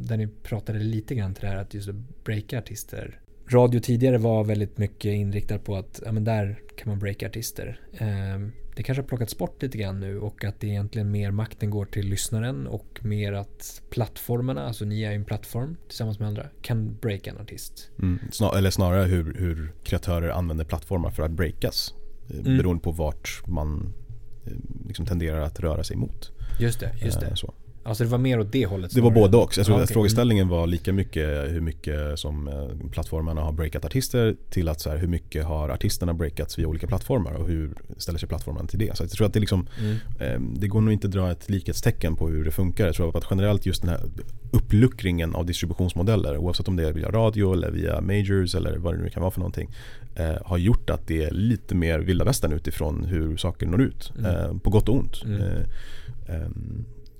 [0.02, 1.90] där ni pratade lite grann till det här att just
[2.24, 6.98] breaka artister radio tidigare var väldigt mycket inriktad på att ja, men där kan man
[6.98, 7.80] breaka artister.
[7.92, 8.38] Eh,
[8.76, 11.84] det kanske har plockats bort lite grann nu och att det egentligen mer makten går
[11.84, 16.46] till lyssnaren och mer att plattformarna, alltså ni är ju en plattform tillsammans med andra,
[16.62, 17.90] kan breaka en artist.
[17.98, 21.94] Mm, snar eller snarare hur, hur kreatörer använder plattformar för att breakas.
[22.30, 22.56] Eh, mm.
[22.56, 23.94] Beroende på vart man
[24.46, 24.52] eh,
[24.86, 26.32] liksom tenderar att röra sig mot.
[26.60, 27.26] Just det, just det.
[27.26, 27.54] Eh, så.
[27.86, 28.94] Alltså det var mer åt det hållet?
[28.94, 29.58] Det var både och.
[29.58, 29.84] Jag tror ah, okay.
[29.84, 34.80] att frågeställningen var lika mycket hur mycket som eh, plattformarna har breakat artister till att
[34.80, 38.68] så här, hur mycket har artisterna breakats via olika plattformar och hur ställer sig plattformarna
[38.68, 38.96] till det.
[38.96, 39.96] Så jag tror att det, liksom, mm.
[40.20, 42.86] eh, det går nog inte att dra ett likhetstecken på hur det funkar.
[42.86, 44.00] Jag tror att generellt just den här
[44.50, 49.02] uppluckringen av distributionsmodeller oavsett om det är via radio eller via majors eller vad det
[49.02, 49.70] nu kan vara för någonting
[50.14, 54.12] eh, har gjort att det är lite mer vilda västern utifrån hur saker når ut.
[54.18, 54.60] Mm.
[54.60, 55.22] På gott och ont.
[55.24, 55.64] Mm.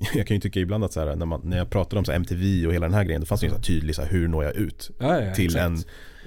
[0.01, 2.05] Ehm, jag kan ju tycka ibland att så här, när, man, när jag pratade om
[2.05, 4.09] så MTV och hela den här grejen, då fanns det ju så tydligt så här,
[4.09, 5.65] hur når jag ut ja, ja, till exakt.
[5.65, 5.75] en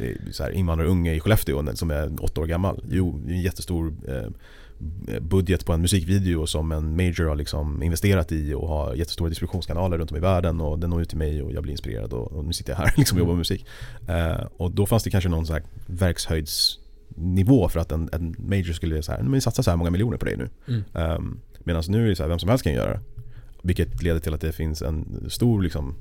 [0.06, 2.84] eh, så här, invandrarunge i Skellefteå som är åtta år gammal.
[2.90, 4.30] Jo, en jättestor eh,
[5.22, 9.98] budget på en musikvideo som en major har liksom investerat i och har jättestora distributionskanaler
[9.98, 12.32] runt om i världen och den når ut till mig och jag blir inspirerad och,
[12.32, 13.66] och nu sitter jag här liksom och jobbar med musik.
[14.08, 18.74] Eh, och då fanns det kanske någon så här verkshöjdsnivå för att en, en major
[18.74, 20.50] skulle säga men satsa så här många miljoner på dig nu.
[20.68, 20.84] Mm.
[21.16, 23.00] Um, Medan nu är det så här, vem som helst kan göra det.
[23.62, 25.96] Vilket leder till att det finns en stor liksom,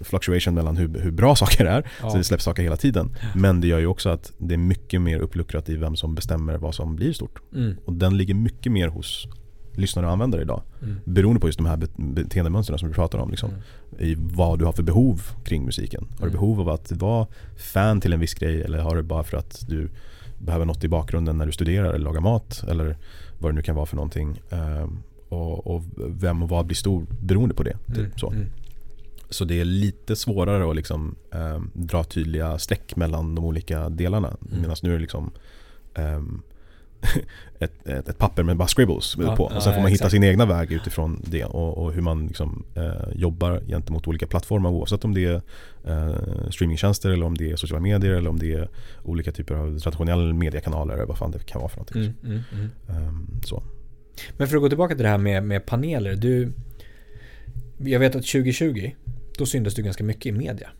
[0.00, 1.90] fluctuation mellan hur, hur bra saker är.
[2.02, 2.10] Ja.
[2.10, 3.14] Så det släpps saker hela tiden.
[3.34, 6.56] Men det gör ju också att det är mycket mer uppluckrat i vem som bestämmer
[6.58, 7.40] vad som blir stort.
[7.54, 7.76] Mm.
[7.84, 9.28] Och den ligger mycket mer hos
[9.76, 10.62] lyssnare och användare idag.
[10.82, 10.96] Mm.
[11.04, 13.30] Beroende på just de här be- beteendemönstren som du pratar om.
[13.30, 13.50] Liksom.
[13.50, 13.62] Mm.
[13.98, 16.06] I vad du har för behov kring musiken.
[16.10, 16.32] Har du Mm.
[16.32, 19.64] behov av att vara fan till en viss grej eller har du bara för att
[19.68, 19.88] du
[20.38, 22.96] behöver något i bakgrunden när du studerar eller lagar mat eller
[23.38, 24.40] vad det nu kan vara för någonting.
[25.34, 27.76] Och, och vem och vad blir stor beroende på det.
[27.86, 28.12] Typ, Mm.
[28.16, 28.30] så.
[28.30, 28.46] Mm.
[29.30, 34.28] så det är lite svårare att liksom, ehm, dra tydliga streck mellan de olika delarna.
[34.28, 34.60] Mm.
[34.60, 35.30] Medan nu är det liksom
[35.94, 36.42] ehm,
[37.58, 39.44] ett, ett, ett papper med bara scribbles Ja, på.
[39.44, 40.10] Och ja, sen får man hitta exakt.
[40.10, 44.70] sin egna väg utifrån det och, och hur man liksom, eh, jobbar gentemot olika plattformar
[44.70, 45.42] oavsett om det är
[45.84, 48.68] eh, streamingtjänster eller om det är sociala medier eller om det är
[49.02, 52.02] olika typer av traditionella mediekanaler eller vad fan det kan vara för någonting.
[52.02, 52.14] Mm.
[52.24, 52.40] Mm.
[52.88, 53.06] Mm.
[53.08, 53.62] Ehm, så.
[54.36, 56.14] Men för att gå tillbaka till det här med, med paneler.
[56.14, 56.52] Du,
[57.78, 58.90] jag vet att 2020,
[59.38, 60.70] då syntes du ganska mycket i media.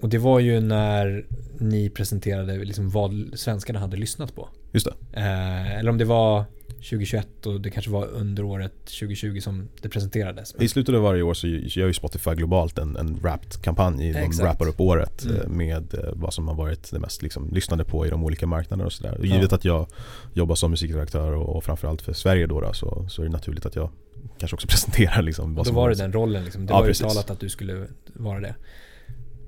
[0.00, 1.24] Och det var ju när
[1.58, 4.48] ni presenterade liksom vad svenskarna hade lyssnat på.
[4.72, 5.20] Just det.
[5.20, 9.88] Eh, eller om det var 2021 och det kanske var under året 2020 som det
[9.88, 10.54] presenterades.
[10.60, 14.12] I slutet av varje år så gör ju Spotify globalt en, en Wrapped-kampanj.
[14.12, 14.40] De Exakt.
[14.44, 15.56] rappar upp året eh, Mm.
[15.56, 18.86] med eh, vad som har varit det mest liksom, lyssnade på i de olika marknaderna
[18.86, 19.18] och sådär.
[19.18, 19.34] Och Ja.
[19.34, 19.86] givet att jag
[20.32, 23.66] jobbar som musikredaktör och, och framförallt för Sverige då, då så, så är det naturligt
[23.66, 23.90] att jag
[24.38, 26.66] kanske också presenterar liksom, vad då som var det den rollen liksom.
[26.66, 27.06] Det Ja, var precis.
[27.06, 28.54] uttalat att du skulle vara det.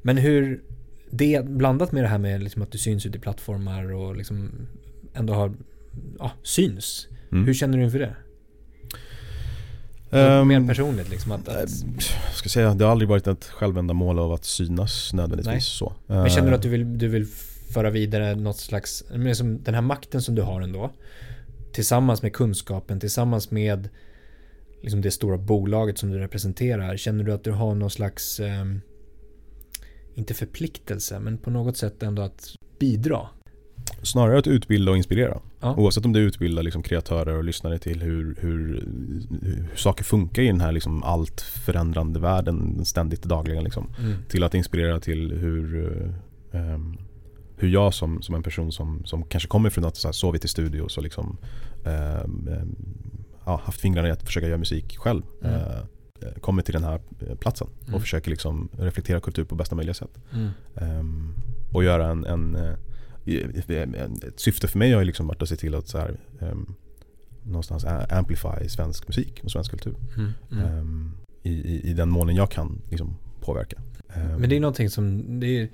[0.03, 0.63] Men hur,
[1.11, 4.51] det blandat med det här med liksom att du syns ute i plattformar och liksom
[5.15, 5.53] ändå har,
[6.19, 7.09] ja, syns.
[7.33, 7.45] Mm.
[7.47, 8.15] Hur känner du inför det?
[10.13, 11.71] Ehm, Mer personligt liksom att, eh, att
[12.27, 15.61] jag ska säga, det har aldrig varit ett självändamål av att synas nödvändigtvis Nej.
[15.61, 15.93] så.
[16.07, 17.27] Men känner du Eh, att du vill, du vill
[17.73, 20.91] föra vidare något slags, men som den här makten som du har ändå.
[21.73, 23.89] Tillsammans med kunskapen, tillsammans med
[24.83, 26.97] liksom det stora bolaget som du representerar.
[26.97, 28.81] Känner du att du har någon slags, ehm,
[30.15, 33.27] inte förpliktelse, men på något sätt ändå att bidra?
[34.03, 35.41] Snarare att utbilda och inspirera.
[35.61, 35.77] Ja.
[35.77, 38.89] Oavsett om det utbildar liksom kreatörer och lyssnare till hur, hur,
[39.43, 43.65] hur saker funkar i den här liksom allt förändrande världen ständigt dagligen.
[43.65, 43.91] Liksom.
[43.99, 44.17] Mm.
[44.29, 45.87] Till att inspirera till hur,
[46.53, 46.97] ehm,
[47.57, 50.45] hur jag som, som en person som, som kanske kommer från att så här, sovit
[50.45, 51.37] i studio och liksom,
[51.85, 52.77] ehm, ehm,
[53.45, 55.23] ja, haft fingrarna i att försöka göra musik själv.
[55.43, 55.55] Mm.
[55.55, 55.79] eh,
[56.41, 57.95] kommer till den här eh, platsen Mm.
[57.95, 60.18] och försöker liksom reflektera kultur på bästa möjliga sätt.
[60.33, 60.51] Mm.
[60.75, 61.35] Ehm,
[61.73, 62.75] och göra en, en, eh,
[63.68, 63.95] en,
[64.29, 66.75] ett syfte för mig har ju liksom varit att se till att så här, ehm,
[67.43, 69.95] någonstans amplify svensk musik och svensk kultur.
[70.16, 70.33] Mm.
[70.64, 71.12] Ehm,
[71.43, 73.77] i, i, I den månen jag kan liksom påverka.
[74.39, 75.68] Men det är någonting som, det är,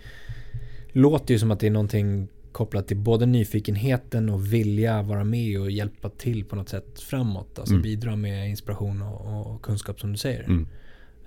[0.93, 2.29] låter ju som att det är någonting
[2.59, 7.59] kopplat till både nyfikenheten och vilja vara med och hjälpa till på något sätt framåt.
[7.59, 7.83] Alltså Mm.
[7.83, 10.43] bidra med inspiration och, och kunskap som du säger.
[10.45, 10.67] mm,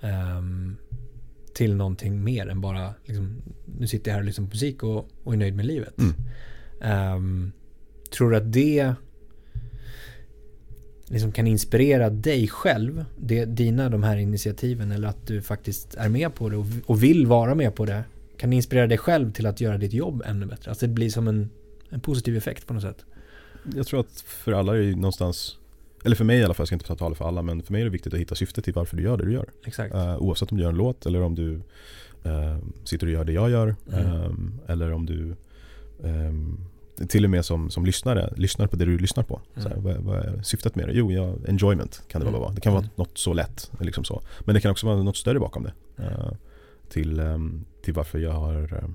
[0.00, 0.76] Ehm,
[1.54, 3.42] till någonting mer än bara, liksom,
[3.78, 5.94] nu sitter jag här och lyssnar på musik och, och är nöjd med livet.
[5.98, 6.14] Mm.
[6.80, 7.52] Ehm,
[8.16, 8.94] tror du att det
[11.06, 16.08] liksom kan inspirera dig själv, det, dina de här initiativen eller att du faktiskt är
[16.08, 18.04] med på det och, och vill vara med på det?
[18.42, 20.70] Kan inspirera dig själv till att göra ditt jobb ännu bättre?
[20.70, 21.50] Alltså det blir som en,
[21.90, 23.04] en positiv effekt på något sätt.
[23.74, 25.58] Jag tror att för alla är det någonstans
[26.04, 27.80] eller för mig i alla fall, jag ska inte tala för alla, men för mig
[27.80, 29.48] är det viktigt att hitta syftet till varför du gör det du gör.
[29.66, 29.94] Exakt.
[29.94, 31.54] Eh, oavsett om du gör en låt eller om du
[32.24, 33.74] eh, sitter och gör det jag gör.
[33.92, 34.06] Mm.
[34.06, 35.36] ehm, eller om du
[36.04, 36.58] ehm,
[37.08, 39.40] till och med som, som lyssnare, lyssnar på det du lyssnar på.
[39.56, 39.84] Så här, Mm.
[39.84, 40.92] vad, vad är syftet med det?
[40.94, 42.40] Jo, ja, enjoyment kan det Mm.
[42.40, 42.52] vara.
[42.52, 42.92] Det kan vara Mm.
[42.96, 43.70] något så lätt.
[43.80, 44.22] Liksom så.
[44.40, 45.72] Men det kan också vara något större bakom det.
[45.98, 46.32] eh,
[46.92, 48.94] till, ehm, till varför jag har ehm,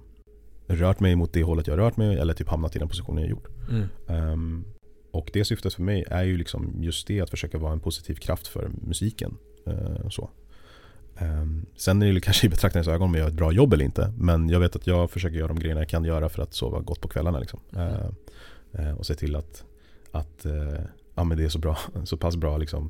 [0.67, 3.21] rört mig mot det hållet jag har rört mig eller typ hamnat i den positionen
[3.21, 3.47] jag gjort.
[3.69, 3.87] Mm.
[4.07, 4.65] Ehm,
[5.11, 8.15] och det syftet för mig är ju liksom just det att försöka vara en positiv
[8.15, 9.37] kraft för musiken.
[9.65, 10.29] eh, och så.
[11.17, 13.85] Ehm, sen är det kanske i betraktarens ögon om jag gör ett bra jobb eller
[13.85, 14.13] inte.
[14.17, 16.79] Men jag vet att jag försöker göra de grejerna jag kan göra för att sova
[16.79, 17.39] gott på kvällarna.
[17.39, 17.59] Liksom.
[17.75, 17.87] Mm.
[18.73, 19.63] Eh, eh, och se till att,
[20.11, 20.79] att eh,
[21.15, 22.89] ja, men det är så, bra, så pass bra liksom,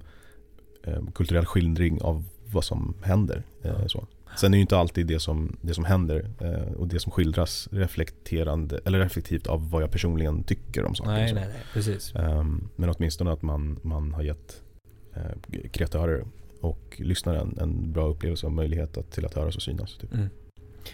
[0.83, 3.43] eh, kulturell skildring av vad som händer.
[3.63, 3.89] Eh, Ja.
[3.89, 4.07] så.
[4.37, 7.67] Sen är ju inte alltid det som, det som händer eh, och det som skildras
[7.71, 11.11] reflekterande eller reflektivt av vad jag personligen tycker om saker.
[11.11, 12.15] Nej, nej, nej, precis.
[12.15, 14.61] Ehm, men åtminstone att man, man har gett
[15.13, 16.25] eh, kreatörer
[16.61, 19.97] och lyssnare en, bra upplevelse och möjlighet att, till att höras och synas.
[19.97, 20.13] Typ.
[20.13, 20.29] Mm.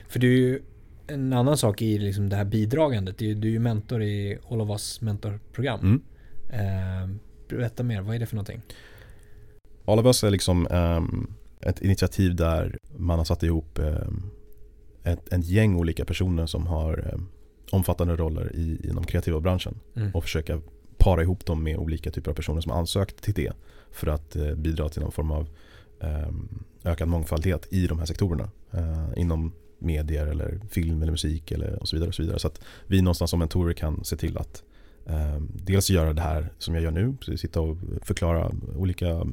[0.08, 0.62] För du är ju
[1.08, 3.18] en annan sak i liksom det här bidragandet.
[3.18, 5.80] Du du är ju mentor i All of Us mentorprogram.
[5.80, 6.02] Mm.
[6.50, 7.16] Eh,
[7.48, 8.62] berätta mer, vad är det för någonting?
[9.86, 11.28] All of Us är liksom ehm,
[11.66, 14.24] ett initiativ där man har satt ihop ehm,
[15.03, 17.26] ett, ett gäng olika personer som har ehm,
[17.72, 20.11] omfattande roller i, inom kreativa branschen Mm.
[20.11, 20.61] och försöka
[20.97, 23.53] para ihop dem med olika typer av personer som har ansökt till det
[23.91, 25.47] för att eh, bidra till någon form av
[25.99, 28.49] ehm, ökad mångfaldhet i de här sektorerna.
[28.72, 32.07] Eh, inom medier eller film eller musik eller och så vidare.
[32.07, 32.39] Och så, vidare.
[32.39, 34.64] så att vi någonstans som mentorer kan se till att
[35.54, 39.28] dels göra det här som jag gör nu, sitta och förklara olika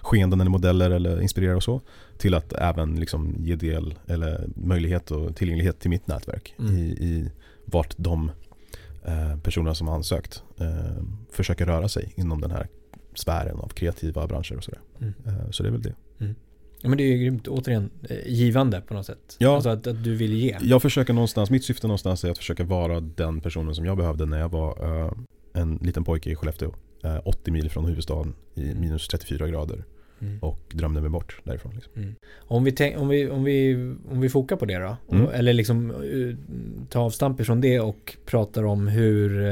[0.00, 1.80] skeenden eller modeller eller inspirera och så.
[2.18, 6.76] Till att även liksom ge del eller möjlighet och tillgänglighet till mitt nätverk mm.
[6.76, 7.30] i, i
[7.64, 8.30] vart de
[9.04, 12.68] eh, personerna som har ansökt eh, försöker röra sig inom den här
[13.14, 14.80] sfären av kreativa branscher och sådär.
[14.98, 15.14] Mm.
[15.26, 15.94] Eh, så det är väl det.
[16.18, 16.34] Mm.
[16.84, 19.36] Ja, men det är ju grymt, återigen, eh, givande på något sätt.
[19.38, 20.56] Ja, alltså att, att, du vill ge.
[20.62, 24.26] Jag försöker någonstans, mitt syfte någonstans är att försöka vara den personen som jag behövde
[24.26, 25.12] när jag var uh,
[25.52, 26.68] en liten pojke i Skellefteå.
[27.04, 29.84] Uh, 80 mil från huvudstaden i minus 34 grader.
[30.20, 30.38] Mm.
[30.38, 31.72] Och drömde mig bort därifrån.
[31.74, 31.92] Liksom.
[31.96, 32.14] Mm.
[32.36, 33.74] Om, vi tänk, om, vi, om, vi,
[34.10, 34.96] om vi fokar på det då?
[35.10, 35.28] Mm.
[35.34, 36.36] Eller liksom uh,
[36.88, 39.44] ta avstamp ifrån det och pratar om hur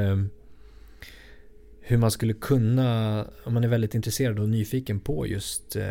[1.93, 5.84] hur man skulle kunna, om man är väldigt intresserad och nyfiken på just eh,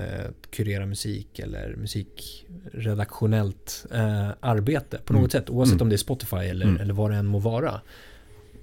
[0.50, 5.30] kurera musik eller musikredaktionellt eh, arbete på något mm.
[5.30, 5.86] sätt, oavsett mm.
[5.86, 6.82] om det är Spotify eller, mm.
[6.82, 7.82] eller vad det än må vara.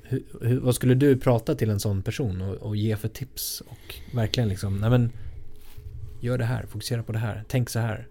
[0.02, 3.62] Hur, hur, vad skulle du prata till en sån person och, och, ge för tips
[3.66, 5.12] och verkligen liksom, nej men
[6.20, 8.08] gör det här, fokusera på det här, tänk så här.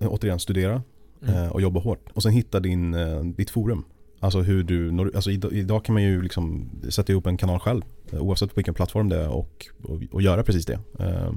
[0.00, 0.82] Återigen, studera
[1.22, 1.34] mm.
[1.34, 3.84] eh, och jobba hårt och sen hitta din, eh, ditt forum.
[4.20, 8.20] Alltså hur du, alltså idag, kan man ju liksom sätta ihop en kanal själv eh,
[8.20, 10.78] oavsett vilken plattform det är och, och, och göra precis det.
[10.98, 11.32] Eh,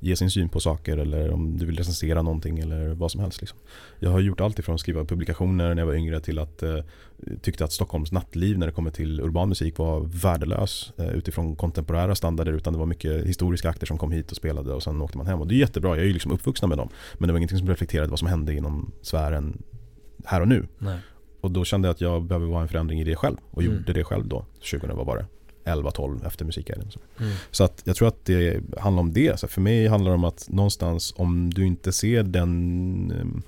[0.00, 3.40] ge sin syn på saker eller om du vill recensera någonting eller vad som helst.
[3.40, 3.58] Liksom.
[3.98, 6.76] Jag har gjort allt ifrån att skriva publikationer när jag var yngre till att eh,
[7.42, 12.14] tyckte att Stockholms nattliv när det kommer till urban musik var värdelös eh, utifrån kontemporära
[12.14, 15.18] standarder utan det var mycket historiska akter som kom hit och spelade och sen åkte
[15.18, 17.32] man hem och det är jättebra, jag är ju liksom uppvuxna med dem men det
[17.32, 19.62] var ingenting som reflekterade vad som hände inom sfären
[20.24, 20.66] här och nu.
[20.78, 20.98] Nej.
[21.40, 23.74] Och då kände jag att jag behöver vara en förändring i det själv och mm.
[23.74, 25.26] gjorde det själv då, 2000 var bara
[25.64, 26.90] 11-12 efter musikguiden.
[27.20, 27.32] Mm.
[27.50, 29.40] Så att jag tror att det handlar om det.
[29.40, 33.42] Så för mig handlar det om att någonstans om du inte ser den ehm,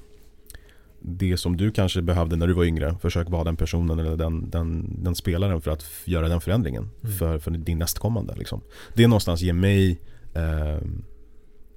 [1.02, 4.50] det som du kanske behövde när du var yngre, försök vara den personen eller den,
[4.50, 7.16] den, den spelaren för att göra den förändringen mm.
[7.16, 8.34] för, för din nästkommande.
[8.36, 8.60] Liksom.
[8.94, 10.00] Det någonstans ger mig
[10.34, 11.04] ehm,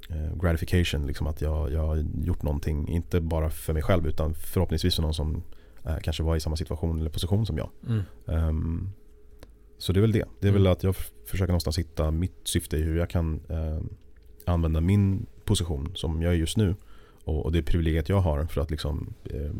[0.09, 4.33] eh, gratification, liksom att jag, jag har gjort någonting, inte bara för mig själv utan
[4.33, 5.43] förhoppningsvis för någon som
[6.03, 7.69] kanske var i samma situation eller position som jag.
[7.87, 8.03] Mm.
[8.25, 8.89] Um,
[9.77, 10.25] så det är väl det.
[10.39, 10.63] Det är mm.
[10.63, 13.79] väl att jag försöker någonstans hitta mitt syfte i hur jag kan eh,
[14.45, 16.75] använda min position som jag är just nu
[17.23, 19.51] och, och det privilegiet jag har för att liksom eh,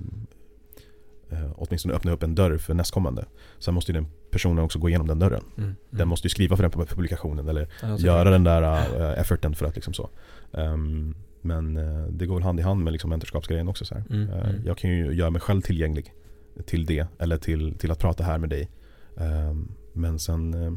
[1.39, 3.25] eh, åtminstone öppna upp en dörr för nästkommande.
[3.59, 5.43] Sen måste ju den personen också gå igenom den dörren.
[5.57, 5.63] Mm.
[5.63, 5.75] Mm.
[5.89, 8.61] Den måste ju skriva för den publikationen eller ja, göra den där
[9.01, 10.09] uh, efforten för att liksom så.
[10.51, 13.85] Um, men uh, det går väl hand i hand med liksom mentorskapsgrejen också.
[13.85, 14.29] Så mm.
[14.29, 16.13] Uh, jag kan ju göra mig själv tillgänglig
[16.65, 18.69] till det eller till, till att prata här med dig.
[19.15, 20.73] Um, men sen eh,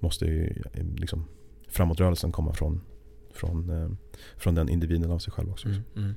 [0.00, 1.24] måste ju eh, liksom,
[1.68, 2.80] framåtrörelsen komma från,
[3.34, 3.90] från, eh,
[4.36, 5.68] från den individen av sig själv också.
[5.68, 6.14] Mm, mm.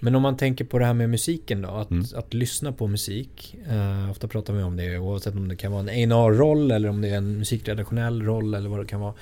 [0.00, 2.04] Men om man tänker på det här med musiken då, att, mm.
[2.14, 3.56] att lyssna på musik.
[3.68, 7.00] Eh, ofta pratar vi om det oavsett om det kan vara en A&R-roll eller om
[7.00, 9.14] det är en musikredaktionell roll eller vad det kan vara.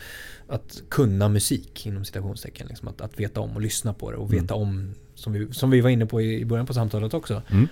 [0.49, 2.66] Att kunna musik inom citationstecken.
[2.66, 4.68] Liksom, att, att veta om och lyssna på det och veta mm.
[4.68, 7.43] om, som vi, som vi var inne på i, i början på samtalet också.
[7.51, 7.68] Mm.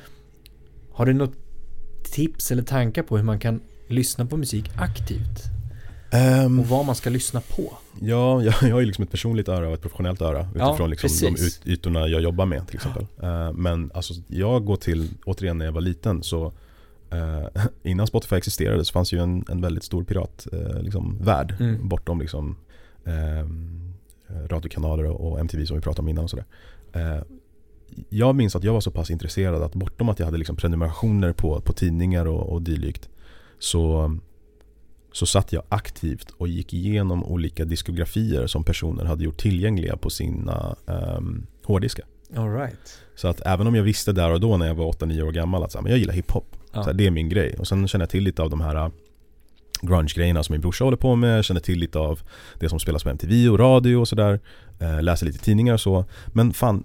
[0.93, 1.35] Har du något
[2.03, 5.43] tips eller tankar på hur man kan lyssna på musik aktivt?
[6.45, 7.79] Um, och vad man ska lyssna på?
[8.03, 10.87] Ja, jag, jag har ju liksom ett personligt öra och ett professionellt öra utifrån ja,
[10.87, 13.07] liksom de ut, ytorna jag jobbar med till exempel.
[13.23, 16.47] Uh, men alltså, jag går till, återigen när jag var liten så
[17.15, 17.47] uh,
[17.83, 21.89] innan Spotify existerade så fanns ju en, en väldigt stor piratvärld uh, liksom, värld, mm.
[21.89, 22.57] bortom liksom,
[24.47, 26.45] radiokanaler och, och MTV som vi pratade om innan och sådär.
[28.09, 31.33] Jag minns att jag var så pass intresserad att bortom att jag hade liksom prenumerationer
[31.33, 33.09] på, på tidningar och, och dylikt
[33.59, 34.17] så,
[35.13, 40.11] så satt jag aktivt och gick igenom olika diskografier som personer hade gjort tillgängliga på
[40.11, 42.05] sina um, hårddiskar.
[42.37, 42.99] All right.
[43.15, 45.63] Så att även om jag visste där och då när jag var 8-9 år gammal
[45.63, 46.57] att så här, men jag gillar hiphop.
[46.73, 46.93] Ja.
[46.93, 47.55] det är min grej.
[47.59, 48.89] Och sen känner jag till lite av de här äh,
[49.83, 51.39] grunge-grejerna som min brorsa håller på med.
[51.39, 52.21] Jag känner till lite av
[52.61, 54.41] det som spelas på MTV och radio och sådär.
[54.79, 56.05] Äh, läser lite tidningar och så.
[56.27, 56.85] Men fan,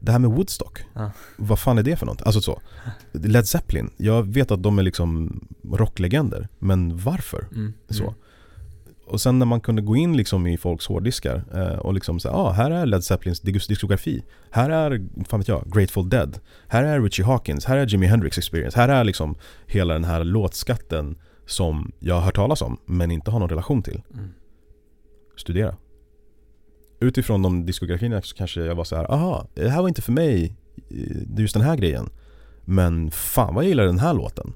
[0.00, 1.10] det här med Woodstock, ja.
[1.36, 2.22] vad fan är det för något?
[2.22, 2.60] Alltså så,
[3.12, 5.40] Led Zeppelin, jag vet att de är liksom
[5.72, 7.48] rocklegender, men varför?
[7.52, 7.72] Mm.
[7.88, 8.02] Så.
[8.02, 8.14] Mm.
[9.06, 12.34] Och sen när man kunde gå in liksom i folks hårddiskar eh, och liksom säga
[12.34, 14.24] ah, här är Led Zeppelins diskografi.
[14.50, 16.38] Här är, fan vet jag, Grateful Dead.
[16.68, 18.80] Här är Richie Hawkins, här är Jimi Hendrix Experience.
[18.80, 19.34] Här är liksom
[19.66, 23.82] hela den här låtskatten som jag har hört talas om men inte har någon relation
[23.82, 24.02] till.
[24.14, 24.28] Mm.
[25.36, 25.76] Studera
[27.00, 30.12] utifrån de diskografierna så kanske jag var så här, aha, det här var inte för
[30.12, 30.54] mig,
[31.36, 32.08] just den här grejen.
[32.64, 34.52] Men fan vad jag gillar den här låten.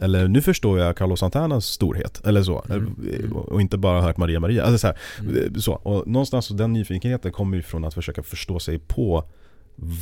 [0.00, 2.64] Eller nu förstår jag Carlos Santanas storhet, eller så.
[2.70, 2.96] Mm.
[3.24, 4.62] Eh, Och inte bara hört Maria Maria.
[4.64, 5.60] Alltså så, här, Mm.
[5.60, 5.72] så.
[5.72, 9.24] Och någonstans så den nyfikenheten kommer ju från att försöka förstå sig på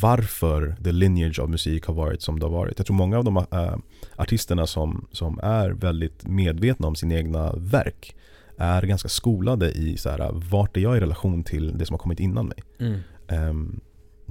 [0.02, 2.78] varför the lineage av musik har varit som det har varit.
[2.78, 3.74] Jag tror många av de äh,
[4.16, 8.16] artisterna som, som är väldigt medvetna om sina egna verk
[8.58, 11.98] är ganska skolade i så här, vart är jag i relation till det som har
[11.98, 12.58] kommit innan mig.
[12.78, 13.00] Mm.
[13.28, 13.80] Ehm,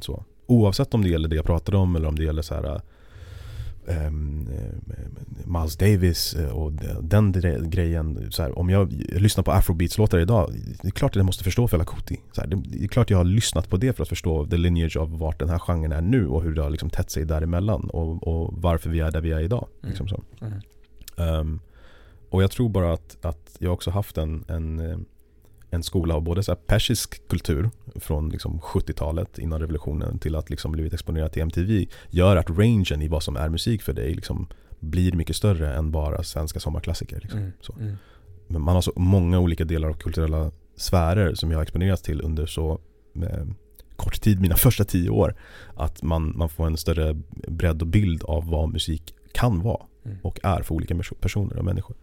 [0.01, 0.23] så.
[0.47, 2.81] Oavsett om det gäller det jag pratade om eller om det gäller så här,
[3.87, 4.11] eh,
[5.45, 6.71] Miles Davis eh, och
[7.01, 8.31] den gre- grejen.
[8.31, 10.51] Så här, om jag lyssnar på afrobeats-låtar idag,
[10.81, 12.19] det är klart att jag måste förstå Fela Kuti.
[12.31, 14.97] Så här, det är klart jag har lyssnat på det för att förstå the lineage
[14.97, 17.89] av vart den här genren är nu och hur det har liksom tätt sig däremellan
[17.89, 19.67] och, och varför vi är där vi är idag.
[19.81, 19.89] Mm.
[19.89, 20.23] Liksom så.
[20.41, 20.59] Mm.
[21.17, 21.59] Ehm,
[22.29, 25.05] och jag tror bara att, att jag också haft en, en,
[25.69, 30.71] en skola av både så persisk kultur från liksom 70-talet innan revolutionen till att liksom
[30.71, 34.47] blivit exponerad till MTV gör att rangen i vad som är musik för dig liksom
[34.79, 37.19] blir mycket större än bara svenska sommarklassiker.
[37.23, 37.39] Liksom.
[37.39, 37.51] Mm.
[37.79, 37.95] Mm.
[38.47, 42.21] Men man har så många olika delar av kulturella sfärer som jag har exponerats till
[42.21, 42.79] under så
[43.15, 43.45] eh,
[43.95, 45.35] kort tid, mina första tio år.
[45.75, 47.13] Att man, man får en större
[47.47, 50.17] bredd och bild av vad musik kan vara Mm.
[50.23, 51.95] och är för olika perso- personer och människor.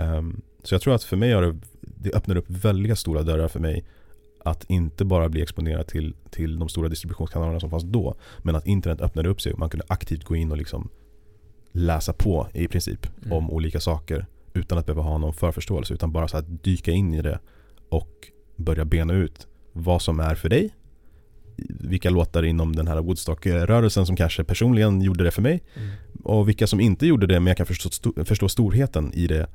[0.00, 3.48] Ehm, så jag tror att för mig har det, det öppnar upp väldigt stora dörrar
[3.48, 3.84] för mig
[4.44, 8.66] att inte bara bli exponerad till, till de stora distributionskanalerna som fanns då, men att
[8.66, 10.88] internet öppnade upp sig och man kunde aktivt gå in och liksom
[11.72, 13.32] läsa på i princip Mm.
[13.32, 17.14] om olika saker utan att behöva ha någon förförståelse utan bara så att dyka in
[17.14, 17.38] i det
[17.88, 20.74] och börja bena ut vad som är för dig
[21.68, 25.90] vilka låtar inom den här Woodstock-rörelsen som kanske personligen gjorde det för mig Mm.
[26.24, 29.46] och vilka som inte gjorde det men jag kan förstå, förstå storheten i det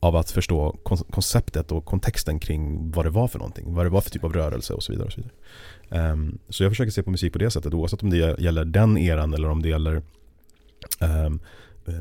[0.00, 0.76] av att förstå
[1.10, 4.32] konceptet och kontexten kring vad det var för någonting, vad det var för typ av
[4.32, 5.06] rörelse och så vidare.
[5.06, 6.12] Och så, vidare.
[6.12, 8.98] Um, så jag försöker se på musik på det sättet oavsett om det gäller den
[8.98, 10.02] eran eller om det gäller
[11.00, 11.40] um,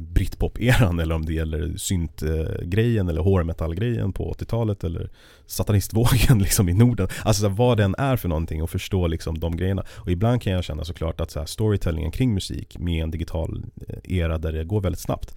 [0.01, 5.09] Britpop-eran eller om det gäller synt-grejen eh, eller hårmetall-grejen på 80-talet eller
[5.45, 7.07] satanistvågen liksom i Norden.
[7.23, 9.83] Alltså så här, vad den är för någonting och förstå liksom de grejerna.
[9.89, 13.65] Och ibland kan jag känna såklart att så här, storytellingen kring musik med en digital
[13.87, 15.35] eh, era där det går väldigt snabbt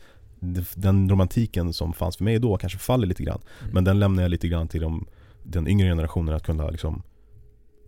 [0.74, 3.40] den romantiken som fanns för mig då kanske faller lite grann.
[3.60, 3.74] Mm.
[3.74, 5.06] Men den lämnar jag lite grann till de,
[5.42, 7.02] den yngre generationen att kunna liksom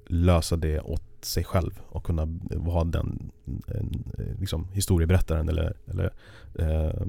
[0.06, 2.28] lösa det åt sig själv och kunna
[2.66, 3.32] ha den
[3.66, 4.04] en,
[4.40, 6.12] liksom, historieberättaren eller, eller
[6.58, 7.02] eh,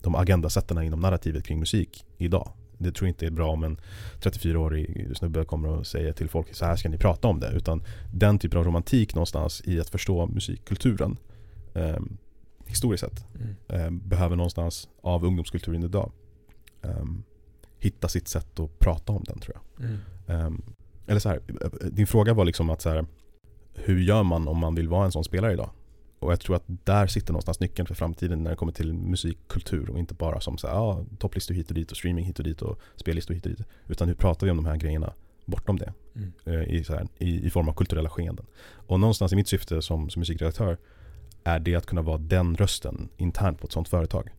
[0.00, 2.52] de agendasättarna inom narrativet kring musik idag.
[2.78, 3.80] Det tror jag inte är bra om en
[4.20, 7.52] 34-årig snubbe kommer och säger till folk så här ska ni prata om det.
[7.52, 11.16] Utan den typen av romantik någonstans i att förstå musikkulturen
[11.74, 11.98] eh,
[12.68, 13.56] historiskt sett Mm.
[13.68, 16.12] eh, behöver någonstans av ungdomskulturen idag
[16.82, 17.04] eh,
[17.78, 19.86] hitta sitt sätt att prata om den tror jag.
[19.86, 19.98] Mm.
[20.26, 20.62] Ehm,
[21.06, 21.40] eller så här,
[21.90, 23.06] din fråga var liksom att så här,
[23.74, 25.70] hur gör man om man vill vara en sån spelare idag?
[26.18, 29.90] Och jag tror att där sitter någonstans nyckeln för framtiden när det kommer till musikkultur
[29.90, 32.44] och inte bara som så här, ja, topplistor hit och dit och streaming hit och
[32.44, 33.66] dit och spellistor hit och dit.
[33.86, 35.12] Utan hur pratar vi om de här grejerna
[35.44, 35.92] bortom det?
[36.14, 36.32] Mm.
[36.44, 38.46] eh, i, här, i, i form av kulturella skeenden.
[38.70, 40.78] Och någonstans i mitt syfte som, som musikredaktör
[41.48, 44.30] är det att kunna vara den rösten internt på ett sånt företag.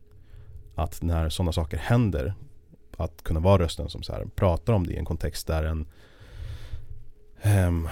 [0.76, 2.34] Att när sådana saker händer,
[2.98, 5.86] att kunna vara rösten som så här, pratar om det i en kontext där en
[7.42, 7.88] ehm,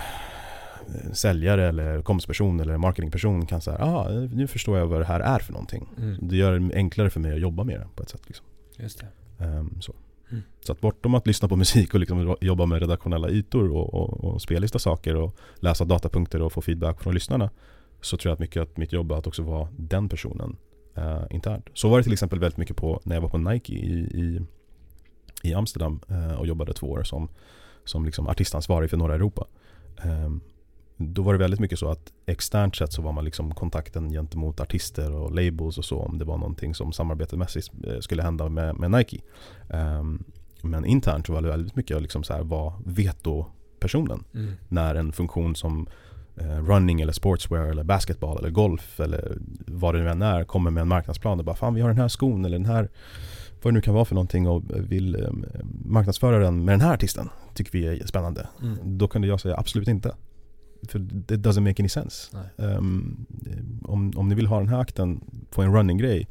[1.14, 5.40] säljare eller komstperson eller marketingperson kan säga ah, nu förstår jag vad det här är
[5.40, 5.90] för någonting.
[5.98, 6.28] Mm.
[6.28, 8.22] Det gör det enklare för mig att jobba med det på ett sätt.
[8.28, 8.46] Liksom.
[8.78, 9.46] Just det.
[9.46, 9.94] Ehm, så.
[10.32, 10.44] Mm.
[10.62, 14.24] så att bortom att lyssna på musik och liksom jobba med redaktionella ytor och, och,
[14.24, 17.50] och spellista saker och läsa datapunkter och få feedback från lyssnarna
[18.02, 20.56] så tror jag att mycket att mitt jobb är att också vara den personen
[20.96, 21.70] eh, internt.
[21.74, 24.42] Så var det till exempel väldigt mycket på när jag var på Nike i, i,
[25.44, 27.30] i Amsterdam eh, och jobbade två år som,
[27.86, 29.48] som liksom artistansvarig för norra Europa.
[30.04, 30.42] Ehm,
[30.98, 34.60] då var det väldigt mycket så att externt sett så var man liksom kontakten gentemot
[34.60, 38.76] artister och labels och så om det var någonting som samarbetemässigt eh, skulle hända med,
[38.76, 39.22] med Nike.
[39.70, 40.24] Ehm,
[40.62, 44.54] men internt så var det väldigt mycket att liksom så här vara veto-personen Mm.
[44.68, 50.02] när en funktion som eh, running eller sportswear eller basketball eller golf eller vad det
[50.02, 52.46] nu än är kommer med en marknadsplan och bara fan vi har den här skon
[52.46, 52.90] eller den här
[53.62, 55.30] vad det nu kan vara för någonting och vill eh,
[55.86, 58.48] marknadsföra den med den här artisten tycker vi är spännande.
[58.62, 58.98] Mm.
[58.98, 60.16] Då kunde jag säga absolut inte.
[60.88, 62.38] För det doesn't make any sense.
[62.58, 63.26] Ehm,
[63.84, 66.28] om, om ni vill ha den här akten på en running-grej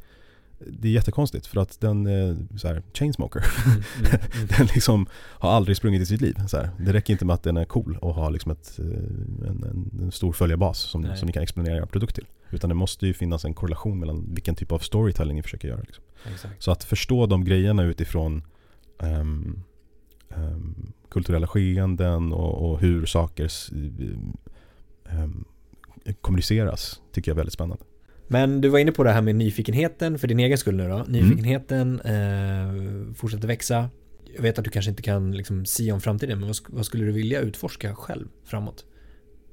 [0.59, 3.45] det är jättekonstigt för att den är så här, chainsmoker.
[3.65, 3.77] Mm.
[3.99, 4.19] Mm.
[4.37, 4.47] Mm.
[4.57, 6.35] Den liksom har aldrig sprungit i sitt liv.
[6.47, 6.69] Så här.
[6.79, 8.85] Det räcker inte med att den är cool och har liksom ett, eh,
[9.49, 11.17] en, en, stor följarbas som, Nej.
[11.17, 12.25] som ni kan exponera er produkt till.
[12.49, 15.81] Utan det måste ju finnas en korrelation mellan vilken typ av storytelling ni försöker göra.
[15.81, 16.03] Liksom.
[16.59, 18.43] Så att förstå de grejerna utifrån
[18.99, 19.63] ehm,
[20.29, 23.51] ehm, kulturella skeenden och, och hur saker
[25.09, 25.45] ehm,
[26.21, 27.83] kommuniceras tycker jag är väldigt spännande.
[28.27, 31.05] Men du var inne på det här med nyfikenheten för din egen skull nu då.
[31.07, 33.89] Nyfikenheten eh, fortsätter växa.
[34.35, 37.05] Jag vet att du kanske inte kan liksom sia om framtiden, men vad, vad skulle
[37.05, 38.85] du vilja utforska själv framåt?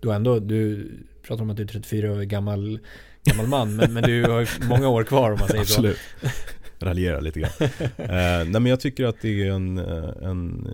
[0.00, 0.90] Du ändå, du
[1.22, 2.80] pratar om att du är 34 år gammal,
[3.24, 5.82] gammal man, men, men du har ju många år kvar om man säger så.
[6.84, 7.50] Raljera lite grann.
[7.60, 7.68] eh,
[7.98, 10.68] nej men jag tycker att det är en, eh, en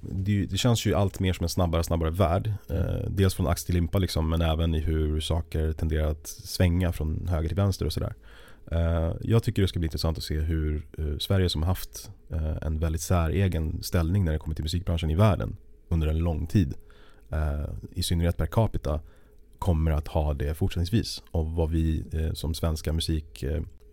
[0.00, 2.52] det, det känns ju allt mer som en snabbare snabbare värld.
[2.70, 6.92] Eh, dels från ax till limpa liksom, men även i hur saker tenderar att svänga
[6.92, 8.14] från höger till vänster och sådär.
[8.70, 12.10] Eh, jag tycker det ska bli intressant att se hur eh, Sverige som har haft
[12.30, 15.56] eh, en väldigt säregen ställning när det kommer till musikbranschen i världen
[15.88, 16.74] under en lång tid,
[17.30, 19.00] eh, i synnerhet per capita,
[19.58, 21.22] kommer att ha det fortsättningsvis.
[21.30, 22.92] Och vad vi eh, som svenska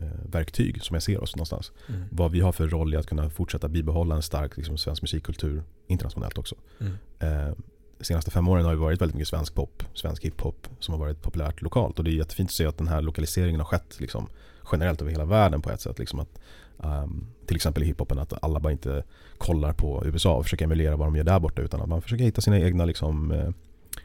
[0.06, 2.02] musikverktyg, som jag ser oss någonstans, Mm.
[2.12, 5.64] vad vi har för roll i att kunna fortsätta bibehålla en stark liksom, svensk musikkultur
[5.88, 6.56] internationellt också.
[6.80, 6.94] Mm.
[7.20, 7.54] Eh,
[7.98, 11.00] de senaste fem åren har det varit väldigt mycket svensk pop, svensk hiphop som har
[11.00, 12.00] varit populärt lokalt.
[12.00, 14.28] Och det är jättefint att se att den här lokaliseringen har skett liksom,
[14.72, 16.00] generellt över hela världen på ett sätt.
[16.00, 16.40] Liksom att,
[16.84, 19.04] ehm, till exempel i hiphopen, att alla bara inte
[19.38, 22.24] kollar på USA och försöker emulera vad de gör där borta utan att man försöker
[22.24, 23.50] hitta sina egna liksom, eh,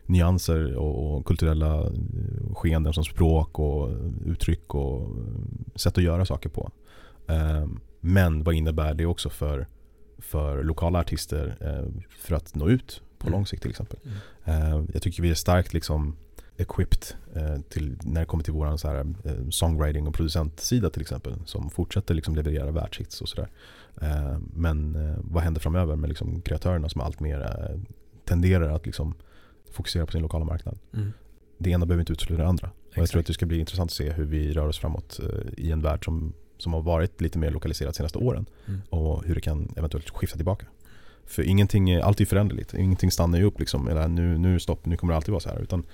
[0.07, 1.90] nyanser och, och kulturella eh,
[2.57, 3.90] skeenden som språk och
[4.26, 5.09] uttryck och
[5.74, 6.70] sätt att göra saker på.
[7.28, 9.66] Ehm, men vad innebär det också för,
[10.18, 13.38] för lokala artister eh, för att nå ut på Mm.
[13.38, 13.98] lång sikt till exempel.
[14.44, 14.72] Mm.
[14.72, 16.16] Eh, jag tycker vi är starkt liksom
[16.57, 17.04] equipped
[17.34, 21.34] eh, till, när det kommer till vår så här, eh, songwriting och producentsida till exempel
[21.44, 23.48] som fortsätter liksom leverera världshits och sådär.
[24.00, 27.70] Eh, men vad händer framöver med liksom kreatörerna som allt mer
[28.24, 29.14] tenderar att liksom
[29.70, 30.78] fokusera på sin lokala marknad.
[30.94, 31.12] Mm.
[31.59, 32.70] Det ena behöver inte utesluta det andra.
[32.90, 35.20] Och jag tror att det ska bli intressant att se hur vi rör oss framåt
[35.22, 38.80] eh, i en värld som, som har varit lite mer lokaliserad de senaste åren Mm.
[38.90, 40.66] och hur det kan eventuellt skifta tillbaka.
[41.24, 42.74] För ingenting är alltid föränderligt.
[42.74, 43.88] Ingenting stannar ju upp liksom.
[43.88, 45.61] Eller nu, nu är stopp, nu kommer det alltid vara så här.
[45.62, 45.84] Utan,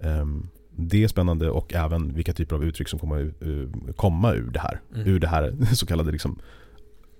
[0.00, 4.50] ehm, det är spännande och även vilka typer av uttryck som kommer uh, komma ur
[4.50, 4.80] det här.
[4.94, 5.06] Mm.
[5.08, 6.38] Ur det här så kallade liksom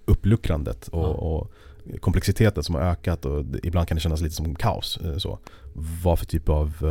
[0.05, 1.07] uppluckrandet och, Ja.
[1.09, 1.53] och
[2.01, 4.96] komplexiteten som har ökat och ibland kan det kännas lite som kaos.
[5.05, 5.38] eh, Så.
[6.05, 6.84] Vad för typ av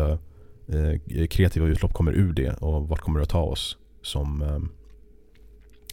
[1.29, 4.59] kreativa utlopp kommer ur det och vart kommer det att ta oss som eh,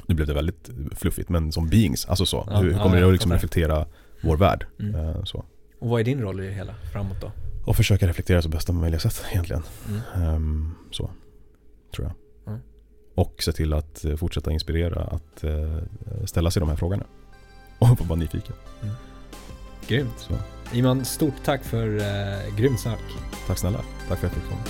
[0.06, 2.44] nu blev det väldigt fluffigt men som beings, alltså så.
[2.50, 3.86] Ja, hur ja, kommer det jag att liksom reflektera
[4.22, 4.66] vår värld?
[4.80, 4.94] Mm.
[4.94, 5.44] Eh, Så.
[5.78, 7.32] Och vad är din roll i det hela framåt då?
[7.64, 9.62] Och försöka reflektera så bästa möjliga sätt egentligen.
[9.88, 10.00] Mm.
[10.14, 11.10] Ehm, så,
[11.94, 12.14] tror jag.
[12.52, 12.60] Mm.
[13.14, 15.78] Och se till att eh, fortsätta inspirera att eh,
[16.24, 17.04] ställa sig de här frågorna.
[17.78, 18.54] Och vara nyfiken.
[19.88, 20.18] Grymt.
[20.18, 20.34] Så,
[20.72, 23.00] Iman, stort tack för eh, grymt snack.
[23.46, 23.78] tack snälla.
[24.08, 24.62] Tack för att jag fick komma.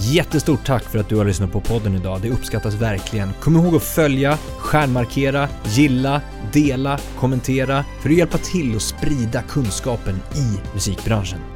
[0.00, 2.20] Jättestort tack för att du har lyssnat på podden idag.
[2.22, 3.32] Det uppskattas verkligen.
[3.40, 6.20] Kom ihåg att följa, stjärnmarkera, gilla,
[6.52, 11.55] dela, kommentera för att hjälpa till att sprida kunskapen i musikbranschen.